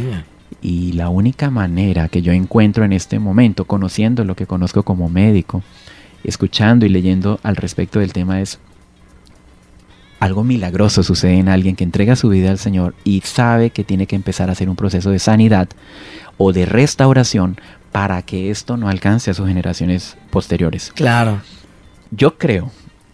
y 0.61 0.93
la 0.93 1.09
única 1.09 1.49
manera 1.49 2.07
que 2.09 2.21
yo 2.21 2.31
encuentro 2.31 2.85
en 2.85 2.93
este 2.93 3.19
momento, 3.19 3.65
conociendo 3.65 4.23
lo 4.23 4.35
que 4.35 4.47
conozco 4.47 4.83
como 4.83 5.09
médico, 5.09 5.63
escuchando 6.23 6.85
y 6.85 6.89
leyendo 6.89 7.39
al 7.43 7.55
respecto 7.55 7.99
del 7.99 8.13
tema 8.13 8.41
es 8.41 8.59
algo 10.19 10.45
milagroso 10.45 11.03
sucede 11.03 11.37
en 11.37 11.49
alguien 11.49 11.75
que 11.75 11.83
entrega 11.83 12.15
su 12.15 12.29
vida 12.29 12.49
al 12.49 12.57
Señor 12.57 12.95
y 13.03 13.21
sabe 13.21 13.71
que 13.71 13.83
tiene 13.83 14.07
que 14.07 14.15
empezar 14.15 14.47
a 14.47 14.53
hacer 14.53 14.69
un 14.69 14.77
proceso 14.77 15.09
de 15.09 15.19
sanidad 15.19 15.67
o 16.37 16.53
de 16.53 16.65
restauración 16.65 17.57
para 17.91 18.21
que 18.21 18.49
esto 18.49 18.77
no 18.77 18.87
alcance 18.87 19.31
a 19.31 19.33
sus 19.33 19.47
generaciones 19.47 20.15
posteriores. 20.29 20.93
Claro. 20.95 21.41
Yo 22.11 22.37
creo 22.37 22.71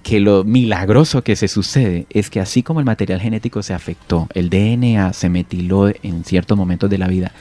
que 0.09 0.19
lo 0.19 0.43
milagroso 0.43 1.23
que 1.23 1.35
se 1.35 1.47
sucede 1.47 2.07
es 2.09 2.31
que 2.31 2.39
así 2.39 2.63
como 2.63 2.79
el 2.79 2.85
material 2.87 3.21
genético 3.21 3.61
se 3.61 3.75
afectó, 3.75 4.27
el 4.33 4.49
DNA 4.49 5.13
se 5.13 5.29
metiló 5.29 5.87
en 5.87 6.23
ciertos 6.23 6.57
momentos 6.57 6.89
de 6.89 6.97
la 6.97 7.07
vida 7.07 7.31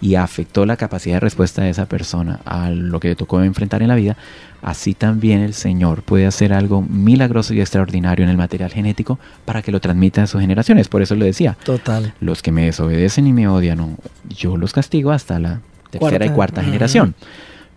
y 0.00 0.14
afectó 0.14 0.64
la 0.64 0.76
capacidad 0.76 1.16
de 1.16 1.20
respuesta 1.20 1.62
de 1.62 1.70
esa 1.70 1.86
persona 1.86 2.38
a 2.44 2.70
lo 2.70 3.00
que 3.00 3.08
le 3.08 3.16
tocó 3.16 3.42
enfrentar 3.42 3.82
en 3.82 3.88
la 3.88 3.96
vida, 3.96 4.16
así 4.62 4.94
también 4.94 5.40
el 5.40 5.54
Señor 5.54 6.02
puede 6.02 6.26
hacer 6.26 6.52
algo 6.52 6.82
milagroso 6.82 7.52
y 7.52 7.60
extraordinario 7.60 8.22
en 8.22 8.30
el 8.30 8.36
material 8.36 8.70
genético 8.70 9.18
para 9.44 9.62
que 9.62 9.72
lo 9.72 9.80
transmita 9.80 10.22
a 10.22 10.28
sus 10.28 10.40
generaciones. 10.40 10.86
Por 10.86 11.02
eso 11.02 11.16
lo 11.16 11.24
decía. 11.24 11.56
Total. 11.64 12.14
Los 12.20 12.42
que 12.42 12.52
me 12.52 12.66
desobedecen 12.66 13.26
y 13.26 13.32
me 13.32 13.48
odian, 13.48 13.96
yo 14.28 14.56
los 14.56 14.72
castigo 14.72 15.10
hasta 15.10 15.40
la 15.40 15.62
tercera 15.90 16.26
y 16.26 16.30
cuarta 16.30 16.62
generación. 16.62 17.16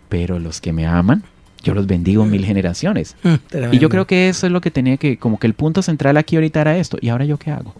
Pero 0.08 0.38
los 0.38 0.60
que 0.60 0.72
me 0.72 0.86
aman, 0.86 1.24
yo 1.68 1.74
los 1.74 1.86
bendigo 1.86 2.24
mil 2.24 2.44
generaciones. 2.44 3.14
Mm, 3.22 3.72
y 3.72 3.78
yo 3.78 3.88
creo 3.90 4.06
que 4.06 4.28
eso 4.28 4.46
es 4.46 4.52
lo 4.52 4.60
que 4.60 4.70
tenía 4.70 4.96
que, 4.96 5.18
como 5.18 5.38
que 5.38 5.46
el 5.46 5.54
punto 5.54 5.82
central 5.82 6.16
aquí 6.16 6.36
ahorita 6.36 6.62
era 6.62 6.78
esto. 6.78 6.96
¿Y 7.00 7.10
ahora 7.10 7.26
yo 7.26 7.36
qué 7.36 7.50
hago? 7.50 7.74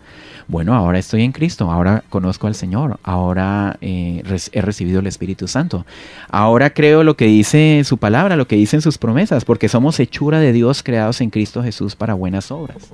Bueno, 0.47 0.75
ahora 0.75 0.99
estoy 0.99 1.23
en 1.23 1.33
Cristo, 1.33 1.71
ahora 1.71 2.05
conozco 2.09 2.47
al 2.47 2.55
Señor, 2.55 2.99
ahora 3.03 3.77
eh, 3.81 4.23
he 4.53 4.63
recibido 4.63 5.01
el 5.01 5.07
Espíritu 5.07 5.47
Santo, 5.47 5.85
ahora 6.31 6.71
creo 6.71 7.05
lo 7.05 7.19
que 7.19 7.27
dice 7.27 7.83
su 7.85 7.99
palabra, 7.99 8.35
lo 8.35 8.49
que 8.49 8.57
dicen 8.57 8.81
sus 8.81 8.97
promesas, 8.97 9.45
porque 9.45 9.69
somos 9.69 10.01
hechura 10.01 10.41
de 10.41 10.55
Dios 10.55 10.83
creados 10.83 11.21
en 11.21 11.29
Cristo 11.29 11.63
Jesús 11.63 11.97
para 11.97 12.15
buenas 12.15 12.51
obras 12.51 12.93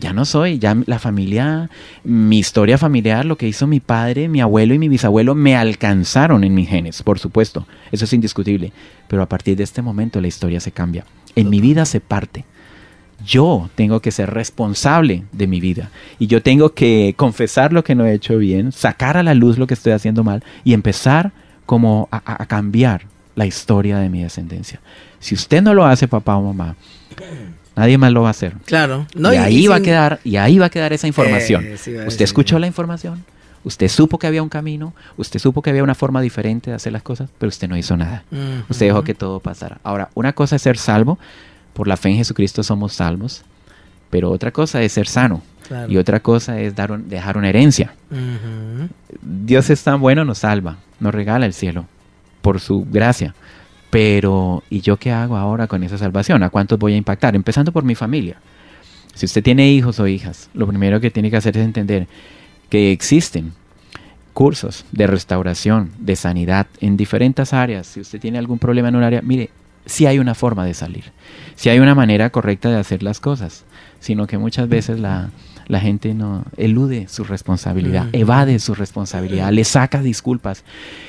ya 0.00 0.12
no 0.12 0.24
soy, 0.24 0.58
ya 0.58 0.76
la 0.86 0.98
familia, 0.98 1.70
mi 2.02 2.38
historia 2.38 2.78
familiar, 2.78 3.24
lo 3.24 3.36
que 3.36 3.46
hizo 3.46 3.66
mi 3.66 3.80
padre, 3.80 4.28
mi 4.28 4.40
abuelo 4.40 4.74
y 4.74 4.78
mi 4.78 4.88
bisabuelo 4.88 5.34
me 5.34 5.56
alcanzaron 5.56 6.42
en 6.42 6.54
mis 6.54 6.68
genes, 6.68 7.02
por 7.02 7.18
supuesto, 7.18 7.66
eso 7.92 8.06
es 8.06 8.12
indiscutible, 8.12 8.72
pero 9.08 9.22
a 9.22 9.28
partir 9.28 9.56
de 9.56 9.64
este 9.64 9.82
momento 9.82 10.20
la 10.20 10.28
historia 10.28 10.58
se 10.60 10.72
cambia, 10.72 11.04
en 11.36 11.50
mi 11.50 11.60
vida 11.60 11.84
se 11.84 12.00
parte. 12.00 12.44
Yo 13.24 13.68
tengo 13.74 14.00
que 14.00 14.12
ser 14.12 14.30
responsable 14.30 15.24
de 15.32 15.46
mi 15.46 15.60
vida 15.60 15.90
y 16.18 16.26
yo 16.26 16.42
tengo 16.42 16.72
que 16.72 17.12
confesar 17.18 17.70
lo 17.70 17.84
que 17.84 17.94
no 17.94 18.06
he 18.06 18.14
hecho 18.14 18.38
bien, 18.38 18.72
sacar 18.72 19.18
a 19.18 19.22
la 19.22 19.34
luz 19.34 19.58
lo 19.58 19.66
que 19.66 19.74
estoy 19.74 19.92
haciendo 19.92 20.24
mal 20.24 20.42
y 20.64 20.72
empezar 20.72 21.32
como 21.66 22.08
a, 22.10 22.42
a 22.42 22.46
cambiar 22.46 23.02
la 23.34 23.44
historia 23.44 23.98
de 23.98 24.08
mi 24.08 24.22
descendencia. 24.22 24.80
Si 25.18 25.34
usted 25.34 25.60
no 25.60 25.74
lo 25.74 25.84
hace, 25.84 26.08
papá 26.08 26.36
o 26.36 26.42
mamá, 26.42 26.76
Nadie 27.76 27.98
más 27.98 28.12
lo 28.12 28.22
va 28.22 28.28
a 28.28 28.30
hacer. 28.32 28.54
Claro. 28.64 29.06
No, 29.14 29.32
y, 29.32 29.36
ahí 29.36 29.66
va 29.66 29.76
a 29.76 29.80
quedar, 29.80 30.20
y 30.24 30.36
ahí 30.36 30.58
va 30.58 30.66
a 30.66 30.70
quedar 30.70 30.92
esa 30.92 31.06
información. 31.06 31.64
Eh, 31.64 32.04
usted 32.06 32.24
escuchó 32.24 32.58
la 32.58 32.66
información, 32.66 33.24
usted 33.64 33.88
supo 33.88 34.18
que 34.18 34.26
había 34.26 34.42
un 34.42 34.48
camino, 34.48 34.92
usted 35.16 35.38
supo 35.38 35.62
que 35.62 35.70
había 35.70 35.82
una 35.82 35.94
forma 35.94 36.20
diferente 36.20 36.70
de 36.70 36.76
hacer 36.76 36.92
las 36.92 37.02
cosas, 37.02 37.30
pero 37.38 37.48
usted 37.48 37.68
no 37.68 37.76
hizo 37.76 37.96
nada. 37.96 38.24
Usted 38.68 38.86
dejó 38.86 39.02
que 39.02 39.14
todo 39.14 39.40
pasara. 39.40 39.78
Ahora, 39.82 40.10
una 40.14 40.32
cosa 40.32 40.56
es 40.56 40.62
ser 40.62 40.76
salvo, 40.76 41.18
por 41.72 41.86
la 41.88 41.96
fe 41.96 42.10
en 42.10 42.16
Jesucristo 42.16 42.62
somos 42.62 42.92
salvos, 42.92 43.42
pero 44.10 44.30
otra 44.30 44.50
cosa 44.50 44.82
es 44.82 44.92
ser 44.92 45.06
sano. 45.06 45.42
Y 45.88 45.98
otra 45.98 46.18
cosa 46.18 46.60
es 46.60 46.74
dar 46.74 46.98
dejar 46.98 47.38
una 47.38 47.48
herencia. 47.48 47.94
Dios 49.22 49.70
es 49.70 49.82
tan 49.84 50.00
bueno, 50.00 50.24
nos 50.24 50.38
salva, 50.38 50.78
nos 50.98 51.14
regala 51.14 51.46
el 51.46 51.54
cielo. 51.54 51.86
por 52.42 52.58
su 52.58 52.86
gracia. 52.90 53.34
Pero, 53.90 54.62
¿y 54.70 54.80
yo 54.80 54.96
qué 54.96 55.10
hago 55.10 55.36
ahora 55.36 55.66
con 55.66 55.82
esa 55.82 55.98
salvación? 55.98 56.42
¿A 56.42 56.50
cuántos 56.50 56.78
voy 56.78 56.94
a 56.94 56.96
impactar? 56.96 57.34
Empezando 57.34 57.72
por 57.72 57.84
mi 57.84 57.94
familia. 57.94 58.36
Si 59.14 59.26
usted 59.26 59.42
tiene 59.42 59.70
hijos 59.70 59.98
o 59.98 60.06
hijas, 60.06 60.48
lo 60.54 60.66
primero 60.66 61.00
que 61.00 61.10
tiene 61.10 61.30
que 61.30 61.36
hacer 61.36 61.56
es 61.56 61.64
entender 61.64 62.06
que 62.68 62.92
existen 62.92 63.52
cursos 64.32 64.84
de 64.92 65.06
restauración, 65.06 65.90
de 65.98 66.14
sanidad 66.14 66.68
en 66.80 66.96
diferentes 66.96 67.52
áreas. 67.52 67.88
Si 67.88 68.00
usted 68.00 68.20
tiene 68.20 68.38
algún 68.38 68.58
problema 68.58 68.88
en 68.88 68.96
un 68.96 69.02
área, 69.02 69.20
mire, 69.22 69.50
si 69.86 70.06
hay 70.06 70.18
una 70.18 70.34
forma 70.34 70.64
de 70.64 70.74
salir, 70.74 71.04
si 71.56 71.68
hay 71.68 71.80
una 71.80 71.96
manera 71.96 72.30
correcta 72.30 72.70
de 72.70 72.76
hacer 72.76 73.02
las 73.02 73.18
cosas, 73.18 73.64
sino 73.98 74.26
que 74.26 74.38
muchas 74.38 74.68
veces 74.68 75.00
la, 75.00 75.30
la 75.70 75.78
gente 75.78 76.14
no 76.14 76.44
elude 76.56 77.06
su 77.08 77.22
responsabilidad, 77.22 78.08
evade 78.12 78.58
su 78.58 78.74
responsabilidad, 78.74 79.52
le 79.52 79.62
saca 79.62 80.02
disculpas. 80.02 80.64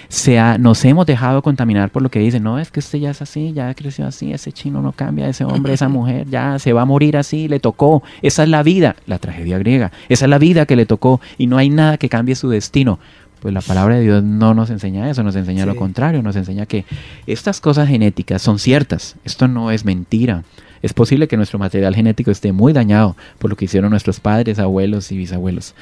sea 0.07 0.59
nos 0.59 0.85
hemos 0.85 1.07
dejado 1.07 1.41
contaminar 1.41 1.89
por 1.89 2.03
lo 2.03 2.11
que 2.11 2.19
dicen, 2.19 2.43
no, 2.43 2.59
es 2.59 2.69
que 2.69 2.79
usted 2.79 2.99
ya 2.99 3.09
es 3.09 3.21
así, 3.23 3.53
ya 3.53 3.73
creció 3.73 4.05
así, 4.05 4.31
ese 4.31 4.51
chino 4.51 4.81
no 4.81 4.91
cambia, 4.91 5.27
ese 5.27 5.45
hombre, 5.45 5.73
esa 5.73 5.89
mujer, 5.89 6.27
ya 6.29 6.59
se 6.59 6.73
va 6.73 6.83
a 6.83 6.85
morir 6.85 7.17
así, 7.17 7.47
le 7.47 7.59
tocó, 7.59 8.03
esa 8.21 8.43
es 8.43 8.49
la 8.49 8.61
vida, 8.61 8.95
la 9.07 9.17
tragedia 9.17 9.57
griega, 9.57 9.91
esa 10.09 10.25
es 10.25 10.29
la 10.29 10.37
vida 10.37 10.67
que 10.67 10.75
le 10.75 10.85
tocó 10.85 11.19
y 11.39 11.47
no 11.47 11.57
hay 11.57 11.69
nada 11.69 11.97
que 11.97 12.07
cambie 12.07 12.35
su 12.35 12.47
destino. 12.49 12.99
Pues 13.39 13.55
la 13.55 13.61
palabra 13.61 13.95
de 13.95 14.03
Dios 14.03 14.23
no 14.23 14.53
nos 14.53 14.69
enseña 14.69 15.09
eso, 15.09 15.23
nos 15.23 15.35
enseña 15.35 15.65
lo 15.65 15.75
contrario, 15.75 16.21
nos 16.21 16.35
enseña 16.35 16.67
que 16.67 16.85
estas 17.25 17.59
cosas 17.59 17.89
genéticas 17.89 18.43
son 18.43 18.59
ciertas, 18.59 19.15
esto 19.25 19.47
no 19.47 19.71
es 19.71 19.85
mentira. 19.85 20.43
Es 20.81 20.93
posible 20.93 21.27
que 21.27 21.37
nuestro 21.37 21.59
material 21.59 21.95
genético 21.95 22.31
esté 22.31 22.51
muy 22.51 22.73
dañado 22.73 23.15
por 23.39 23.49
lo 23.49 23.55
que 23.55 23.65
hicieron 23.65 23.91
nuestros 23.91 24.19
padres, 24.19 24.59
abuelos 24.59 25.11
y 25.11 25.17
bisabuelos. 25.17 25.75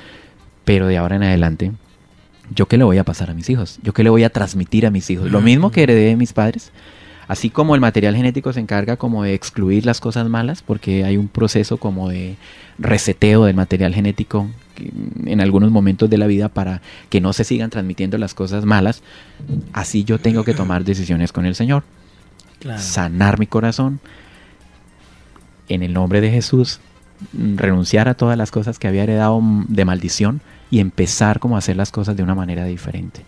Pero 0.65 0.87
de 0.87 0.97
ahora 0.97 1.15
en 1.15 1.23
adelante, 1.23 1.71
¿yo 2.53 2.67
qué 2.67 2.77
le 2.77 2.83
voy 2.83 2.97
a 2.97 3.03
pasar 3.03 3.29
a 3.29 3.33
mis 3.33 3.49
hijos? 3.49 3.79
¿Yo 3.81 3.93
qué 3.93 4.03
le 4.03 4.09
voy 4.09 4.23
a 4.23 4.29
transmitir 4.29 4.85
a 4.85 4.91
mis 4.91 5.09
hijos? 5.09 5.31
Lo 5.31 5.41
mismo 5.41 5.71
que 5.71 5.83
heredé 5.83 6.07
de 6.07 6.15
mis 6.15 6.33
padres. 6.33 6.71
Así 7.27 7.51
como 7.51 7.75
el 7.75 7.81
material 7.81 8.15
genético 8.15 8.51
se 8.53 8.59
encarga 8.59 8.97
como 8.97 9.23
de 9.23 9.35
excluir 9.35 9.85
las 9.85 9.99
cosas 9.99 10.27
malas, 10.27 10.63
porque 10.63 11.03
hay 11.03 11.15
un 11.15 11.27
proceso 11.27 11.77
como 11.77 12.09
de 12.09 12.37
reseteo 12.79 13.45
del 13.45 13.55
material 13.55 13.93
genético 13.93 14.49
en 15.25 15.39
algunos 15.39 15.69
momentos 15.69 16.09
de 16.09 16.17
la 16.17 16.25
vida 16.25 16.49
para 16.49 16.81
que 17.09 17.21
no 17.21 17.33
se 17.33 17.43
sigan 17.43 17.69
transmitiendo 17.69 18.17
las 18.17 18.33
cosas 18.33 18.65
malas, 18.65 19.03
así 19.73 20.03
yo 20.03 20.17
tengo 20.19 20.43
que 20.43 20.53
tomar 20.53 20.83
decisiones 20.83 21.31
con 21.31 21.45
el 21.45 21.53
Señor. 21.53 21.83
Sanar 22.77 23.39
mi 23.39 23.47
corazón, 23.47 23.99
en 25.69 25.83
el 25.83 25.93
nombre 25.93 26.21
de 26.21 26.31
Jesús, 26.31 26.79
mm, 27.33 27.57
renunciar 27.57 28.09
a 28.09 28.15
todas 28.15 28.37
las 28.37 28.51
cosas 28.51 28.79
que 28.79 28.87
había 28.87 29.03
heredado 29.03 29.39
mm, 29.39 29.67
de 29.69 29.85
maldición 29.85 30.41
y 30.69 30.79
empezar 30.79 31.39
como 31.39 31.55
a 31.55 31.59
hacer 31.59 31.77
las 31.77 31.91
cosas 31.91 32.17
de 32.17 32.23
una 32.23 32.35
manera 32.35 32.65
diferente. 32.65 33.23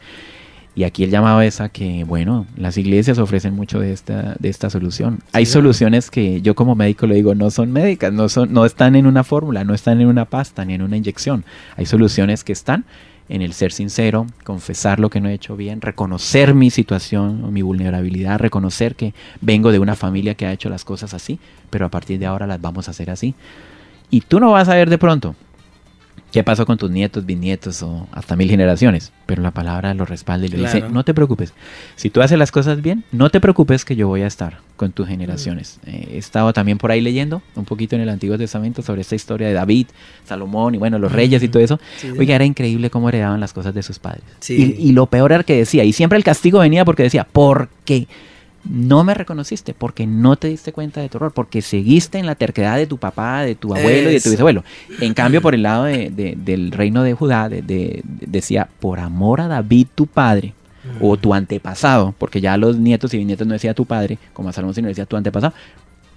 Y 0.74 0.84
aquí 0.86 1.04
el 1.04 1.10
llamado 1.10 1.42
es 1.42 1.60
a 1.60 1.68
que, 1.68 2.06
bueno, 2.06 2.46
las 2.56 2.78
iglesias 2.78 3.18
ofrecen 3.18 3.54
mucho 3.54 3.80
de 3.80 3.92
esta, 3.92 4.36
de 4.40 4.48
esta 4.48 4.70
solución. 4.70 5.20
Hay 5.34 5.46
soluciones 5.46 6.10
que 6.10 6.42
yo 6.42 6.56
como 6.56 6.76
médico 6.76 7.08
le 7.08 7.16
digo, 7.16 7.36
no 7.36 7.52
son 7.52 7.74
médicas, 7.74 8.14
no, 8.14 8.30
son, 8.30 8.54
no 8.54 8.66
están 8.66 8.96
en 8.96 9.06
una 9.06 9.26
fórmula, 9.26 9.66
no 9.66 9.74
están 9.74 10.00
en 10.00 10.08
una 10.08 10.26
pasta 10.26 10.64
ni 10.64 10.74
en 10.74 10.82
una 10.82 10.96
inyección. 10.96 11.44
Hay 11.76 11.86
soluciones 11.86 12.46
que 12.46 12.54
están 12.54 12.86
en 13.32 13.42
el 13.42 13.54
ser 13.54 13.72
sincero, 13.72 14.28
confesar 14.44 15.00
lo 15.00 15.10
que 15.10 15.22
no 15.22 15.30
he 15.30 15.34
hecho 15.34 15.56
bien, 15.56 15.80
reconocer 15.80 16.54
mi 16.54 16.70
situación 16.70 17.46
o 17.46 17.50
mi 17.50 17.62
vulnerabilidad, 17.62 18.40
reconocer 18.40 18.96
que 18.96 19.14
vengo 19.40 19.72
de 19.72 19.80
una 19.80 19.96
familia 19.96 20.36
que 20.36 20.46
ha 20.46 20.52
hecho 20.52 20.70
las 20.70 20.84
cosas 20.84 21.14
así, 21.14 21.40
pero 21.70 21.86
a 21.86 21.90
partir 21.90 22.20
de 22.20 22.26
ahora 22.26 22.46
las 22.46 22.60
vamos 22.60 22.90
a 22.90 22.92
hacer 22.92 23.10
así. 23.10 23.34
Y 24.10 24.20
tú 24.20 24.42
no 24.42 24.52
vas 24.52 24.68
a 24.68 24.76
ver 24.76 24.90
de 24.90 24.98
pronto, 24.98 25.36
qué 26.32 26.44
pasó 26.44 26.66
con 26.66 26.78
tus 26.78 26.90
nietos, 26.90 27.26
bisnietos 27.26 27.84
o 27.84 28.08
hasta 28.12 28.36
mil 28.36 28.50
generaciones. 28.50 29.12
Pero 29.26 29.42
la 29.42 29.52
palabra 29.52 29.94
lo 29.94 30.06
respalda 30.06 30.46
y 30.46 30.50
le 30.50 30.58
dice, 30.58 30.82
no 30.90 31.04
te 31.04 31.14
preocupes. 31.14 31.54
Si 31.96 32.10
tú 32.10 32.22
haces 32.22 32.38
las 32.38 32.52
cosas 32.52 32.82
bien, 32.82 33.04
no 33.12 33.30
te 33.30 33.40
preocupes 33.40 33.86
que 33.86 33.96
yo 33.96 34.08
voy 34.08 34.22
a 34.22 34.28
estar 34.28 34.60
con 34.78 34.92
tus 34.92 35.08
generaciones. 35.08 35.80
Eh, 35.86 36.10
he 36.14 36.18
estado 36.18 36.54
también 36.54 36.78
por 36.78 36.92
ahí 36.92 37.02
leyendo 37.02 37.42
un 37.56 37.66
poquito 37.66 37.96
en 37.96 38.02
el 38.02 38.10
Antiguo 38.10 38.38
Testamento 38.38 38.82
sobre 38.82 39.02
esta 39.02 39.16
historia 39.16 39.48
de 39.48 39.54
David, 39.54 39.88
Salomón 40.26 40.76
y 40.76 40.78
bueno, 40.78 40.98
los 40.98 41.12
reyes 41.12 41.44
y 41.44 41.50
todo 41.50 41.62
eso. 41.62 41.80
Oiga, 42.18 42.36
era 42.36 42.46
increíble 42.46 42.90
cómo 42.90 43.10
heredaban 43.10 43.40
las 43.40 43.54
cosas 43.54 43.74
de 43.74 43.84
sus 43.84 44.00
padres. 44.00 44.24
Y, 44.50 44.76
y, 44.78 44.92
lo 44.94 45.06
peor 45.06 45.32
era 45.32 45.44
que 45.44 45.56
decía, 45.56 45.84
y 45.84 45.94
siempre 45.94 46.18
el 46.18 46.24
castigo 46.24 46.60
venía 46.60 46.86
porque 46.86 47.04
decía, 47.04 47.28
¿por 47.32 47.70
qué? 47.86 48.08
No 48.64 49.04
me 49.04 49.14
reconociste 49.14 49.74
porque 49.74 50.06
no 50.06 50.36
te 50.36 50.48
diste 50.48 50.72
cuenta 50.72 51.02
de 51.02 51.10
tu 51.10 51.18
error, 51.18 51.32
porque 51.34 51.62
seguiste 51.62 52.20
en 52.20 52.26
la 52.26 52.36
terquedad 52.36 52.78
de 52.78 52.88
tu 52.88 52.98
papá, 52.98 53.42
de 53.42 53.56
tu 53.56 53.74
abuelo 53.76 54.10
y 54.10 54.14
de 54.14 54.22
tu 54.22 54.30
bisabuelo. 54.30 54.64
En 55.00 55.14
cambio, 55.14 55.42
por 55.42 55.56
el 55.56 55.64
lado 55.64 55.86
del 55.86 56.72
reino 56.72 57.04
de 57.04 57.14
Judá, 57.14 57.50
decía, 57.50 58.70
por 58.80 59.00
amor 59.00 59.42
a 59.42 59.48
David 59.48 59.88
tu 59.96 60.08
padre, 60.08 60.54
o 61.00 61.18
tu 61.18 61.34
antepasado, 61.34 62.14
porque 62.18 62.42
ya 62.42 62.58
los 62.58 62.78
nietos 62.78 63.14
y 63.14 63.18
bisnietos 63.18 63.46
no 63.46 63.54
decía 63.54 63.74
tu 63.74 63.86
padre, 63.86 64.18
como 64.34 64.50
a 64.50 64.54
Salomón 64.54 64.74
sino 64.74 64.88
decía 64.88 65.06
tu 65.06 65.16
antepasado, 65.16 65.54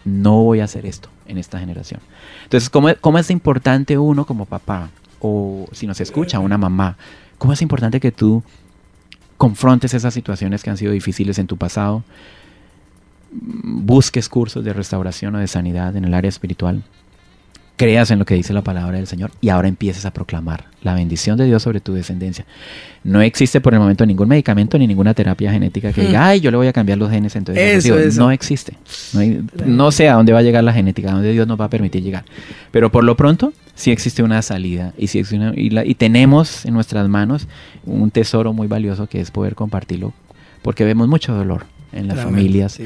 no 0.05 0.43
voy 0.43 0.61
a 0.61 0.65
hacer 0.65 0.87
esto 0.87 1.09
en 1.27 1.39
esta 1.39 1.59
generación. 1.59 2.01
Entonces, 2.45 2.71
¿cómo, 2.71 2.89
¿cómo, 3.01 3.19
es 3.19 3.31
importante 3.31 3.99
uno 3.99 4.25
como 4.27 4.47
papá, 4.47 4.91
o 5.21 5.67
si 5.73 5.87
nos 5.87 6.01
escucha 6.01 6.39
una 6.39 6.59
mamá, 6.59 6.97
cómo 7.39 7.53
es 7.53 7.63
importante 7.63 8.01
que 8.01 8.13
tú 8.13 8.43
confrontes 9.37 9.95
esas 9.95 10.15
situaciones 10.15 10.63
que 10.63 10.71
han 10.71 10.77
sido 10.77 10.93
difíciles 10.93 11.39
en 11.39 11.47
tu 11.47 11.57
pasado, 11.57 12.05
busques 13.31 14.29
cursos 14.29 14.65
de 14.65 14.73
restauración 14.73 15.35
o 15.35 15.39
de 15.39 15.49
sanidad 15.49 15.97
en 15.97 16.05
el 16.05 16.15
área 16.15 16.29
espiritual, 16.29 16.83
creas 17.77 18.11
en 18.13 18.21
lo 18.21 18.25
que 18.25 18.35
dice 18.35 18.53
la 18.53 18.63
palabra 18.63 18.97
del 18.97 19.07
Señor 19.07 19.33
y 19.41 19.49
ahora 19.49 19.67
empieces 19.67 20.07
a 20.07 20.13
proclamar 20.13 20.67
la 20.83 20.95
bendición 20.95 21.37
de 21.37 21.47
Dios 21.47 21.63
sobre 21.63 21.81
tu 21.81 21.93
descendencia. 21.93 22.47
No 23.03 23.21
existe 23.21 23.61
por 23.61 23.75
el 23.75 23.81
momento 23.81 24.07
ningún 24.07 24.29
medicamento 24.29 24.79
ni 24.79 24.87
ninguna 24.87 25.15
terapia 25.15 25.51
genética 25.51 25.93
que 25.93 26.03
diga, 26.03 26.21
mm. 26.21 26.25
ay, 26.25 26.41
yo 26.41 26.51
le 26.51 26.57
voy 26.57 26.67
a 26.69 26.73
cambiar 26.73 26.99
los 26.99 27.11
genes, 27.11 27.35
entonces 27.35 28.17
no 28.17 28.31
existe. 28.31 28.77
No, 29.67 29.91
sé 29.91 30.09
a 30.09 30.15
dónde 30.15 30.33
va 30.33 30.39
a 30.39 30.43
llegar 30.43 30.63
la 30.63 30.73
genética, 30.73 31.11
a 31.11 31.15
dónde 31.15 31.33
Dios 31.33 31.49
nos 31.49 31.61
va 31.61 31.65
a 31.65 31.71
permitir 31.71 32.03
llegar. 32.03 32.25
Pero 32.71 32.93
por 32.93 33.03
lo 33.03 33.17
pronto 33.17 33.53
sí 33.75 33.91
existe 33.91 34.23
una 34.23 34.43
salida 34.43 34.93
y, 34.97 35.09
sí 35.09 35.19
existe 35.19 35.53
y, 35.57 35.95
tenemos 35.95 36.65
en 36.65 36.75
nuestras 36.75 37.09
manos 37.09 37.49
un 37.85 38.11
tesoro 38.11 38.53
muy 38.53 38.67
valioso 38.67 39.07
que 39.07 39.21
es 39.21 39.31
poder 39.31 39.55
compartirlo 39.55 40.13
porque 40.63 40.85
vemos 40.85 41.09
mucho 41.09 41.35
dolor 41.35 41.67
en 41.93 42.09
las 42.09 42.21
familias, 42.25 42.81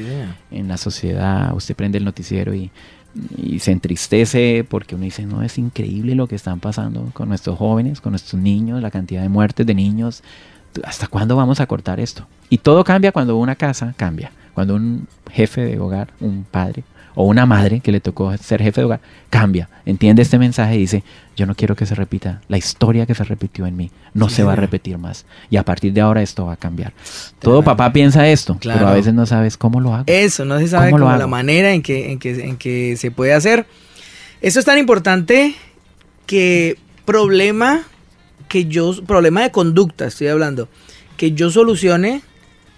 en 0.51 0.67
la 0.67 0.77
sociedad. 0.77 1.55
Usted 1.55 1.75
prende 1.75 1.97
el 1.97 2.05
noticiero 2.05 2.53
y 2.53 2.69
y 3.37 3.59
se 3.59 3.71
entristece 3.71 4.65
porque 4.67 4.95
uno 4.95 5.05
dice, 5.05 5.25
no, 5.25 5.41
es 5.41 5.57
increíble 5.57 6.15
lo 6.15 6.27
que 6.27 6.35
están 6.35 6.59
pasando 6.59 7.09
con 7.13 7.29
nuestros 7.29 7.57
jóvenes, 7.57 8.01
con 8.01 8.11
nuestros 8.11 8.41
niños, 8.41 8.81
la 8.81 8.91
cantidad 8.91 9.21
de 9.21 9.29
muertes 9.29 9.65
de 9.65 9.73
niños. 9.73 10.23
¿Hasta 10.83 11.07
cuándo 11.07 11.35
vamos 11.35 11.59
a 11.59 11.65
cortar 11.65 11.99
esto? 11.99 12.27
Y 12.49 12.59
todo 12.59 12.83
cambia 12.83 13.11
cuando 13.11 13.37
una 13.37 13.55
casa 13.55 13.93
cambia, 13.97 14.31
cuando 14.53 14.75
un 14.75 15.07
jefe 15.31 15.61
de 15.61 15.79
hogar, 15.79 16.09
un 16.19 16.45
padre 16.49 16.83
o 17.15 17.25
una 17.25 17.45
madre 17.45 17.79
que 17.79 17.91
le 17.91 17.99
tocó 17.99 18.35
ser 18.37 18.61
jefe 18.61 18.81
de 18.81 18.85
hogar, 18.85 19.01
cambia, 19.29 19.69
entiende 19.85 20.21
este 20.21 20.37
mensaje 20.37 20.75
y 20.75 20.79
dice, 20.79 21.03
yo 21.35 21.45
no 21.45 21.55
quiero 21.55 21.75
que 21.75 21.85
se 21.85 21.95
repita, 21.95 22.41
la 22.47 22.57
historia 22.57 23.05
que 23.05 23.15
se 23.15 23.23
repitió 23.23 23.65
en 23.65 23.75
mí 23.75 23.91
no 24.13 24.29
se 24.29 24.43
va 24.43 24.53
a 24.53 24.55
repetir 24.55 24.97
más 24.97 25.25
y 25.49 25.57
a 25.57 25.63
partir 25.63 25.93
de 25.93 26.01
ahora 26.01 26.21
esto 26.21 26.45
va 26.45 26.53
a 26.53 26.57
cambiar. 26.57 26.93
Todo 27.39 27.63
papá 27.63 27.91
piensa 27.91 28.27
esto, 28.27 28.57
pero 28.61 28.87
a 28.87 28.93
veces 28.93 29.13
no 29.13 29.25
sabes 29.25 29.57
cómo 29.57 29.81
lo 29.81 29.93
hago. 29.93 30.05
Eso, 30.07 30.45
no 30.45 30.59
se 30.59 30.67
sabe 30.67 30.91
cómo, 30.91 31.09
la 31.09 31.27
manera 31.27 31.73
en 31.73 31.81
que, 31.81 32.11
en, 32.11 32.19
que, 32.19 32.31
en 32.43 32.57
que 32.57 32.95
se 32.97 33.11
puede 33.11 33.33
hacer. 33.33 33.65
Eso 34.41 34.59
es 34.59 34.65
tan 34.65 34.77
importante 34.77 35.55
que 36.25 36.77
problema 37.05 37.83
que 38.47 38.65
yo, 38.65 38.93
problema 39.05 39.41
de 39.41 39.51
conducta 39.51 40.07
estoy 40.07 40.27
hablando, 40.27 40.69
que 41.17 41.33
yo 41.33 41.49
solucione 41.51 42.21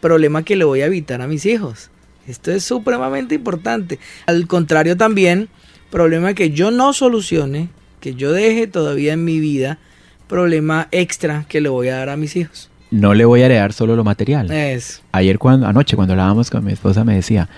problema 0.02 0.44
que 0.44 0.56
le 0.56 0.66
voy 0.66 0.82
a 0.82 0.88
evitar 0.88 1.22
a 1.22 1.28
mis 1.28 1.46
hijos. 1.46 1.91
Esto 2.28 2.52
es 2.52 2.64
supremamente 2.64 3.36
importante. 3.36 4.00
Al 4.26 4.48
contrario 4.48 4.96
también, 4.98 5.50
problema 5.90 6.34
que 6.34 6.52
yo 6.52 6.72
no 6.72 6.94
solucione, 6.94 7.70
que 8.00 8.16
yo 8.16 8.32
deje 8.32 8.68
todavía 8.68 9.14
en 9.14 9.26
mi 9.26 9.40
vida, 9.40 9.80
problema 10.28 10.88
extra 10.92 11.46
que 11.50 11.62
le 11.62 11.70
voy 11.70 11.90
a 11.90 11.98
dar 11.98 12.10
a 12.10 12.18
mis 12.18 12.36
hijos. 12.36 12.70
No 12.92 13.14
le 13.14 13.26
voy 13.26 13.42
a 13.42 13.46
heredar 13.46 13.74
solo 13.74 13.96
lo 13.96 14.04
material. 14.04 14.52
Es. 14.52 15.02
Ayer 15.12 15.40
cuando 15.40 15.68
anoche 15.68 15.96
cuando 15.96 16.14
hablábamos 16.14 16.50
con 16.50 16.64
mi 16.64 16.74
esposa 16.74 17.04
me 17.04 17.16
decía, 17.16 17.50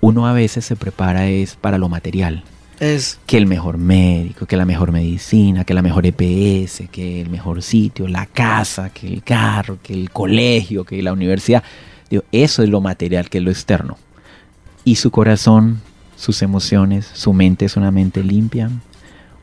uno 0.00 0.26
a 0.26 0.32
veces 0.32 0.64
se 0.64 0.76
prepara 0.76 1.28
es 1.28 1.56
para 1.56 1.78
lo 1.78 1.88
material. 1.88 2.42
Es. 2.80 3.20
Que 3.26 3.36
el 3.36 3.46
mejor 3.46 3.78
médico, 3.78 4.46
que 4.46 4.56
la 4.56 4.64
mejor 4.64 4.92
medicina, 4.92 5.64
que 5.64 5.74
la 5.74 5.82
mejor 5.82 6.06
EPS, 6.06 6.88
que 6.90 7.20
el 7.20 7.30
mejor 7.30 7.62
sitio, 7.62 8.08
la 8.08 8.26
casa, 8.26 8.90
que 8.90 9.06
el 9.06 9.22
carro, 9.22 9.78
que 9.82 9.94
el 9.94 10.10
colegio, 10.10 10.84
que 10.84 11.00
la 11.02 11.12
universidad 11.12 11.62
eso 12.32 12.62
es 12.62 12.68
lo 12.68 12.80
material, 12.80 13.28
que 13.28 13.38
es 13.38 13.44
lo 13.44 13.50
externo. 13.50 13.98
Y 14.84 14.96
su 14.96 15.10
corazón, 15.10 15.80
sus 16.16 16.42
emociones, 16.42 17.10
su 17.12 17.32
mente 17.32 17.64
es 17.64 17.76
una 17.76 17.90
mente 17.90 18.22
limpia, 18.22 18.70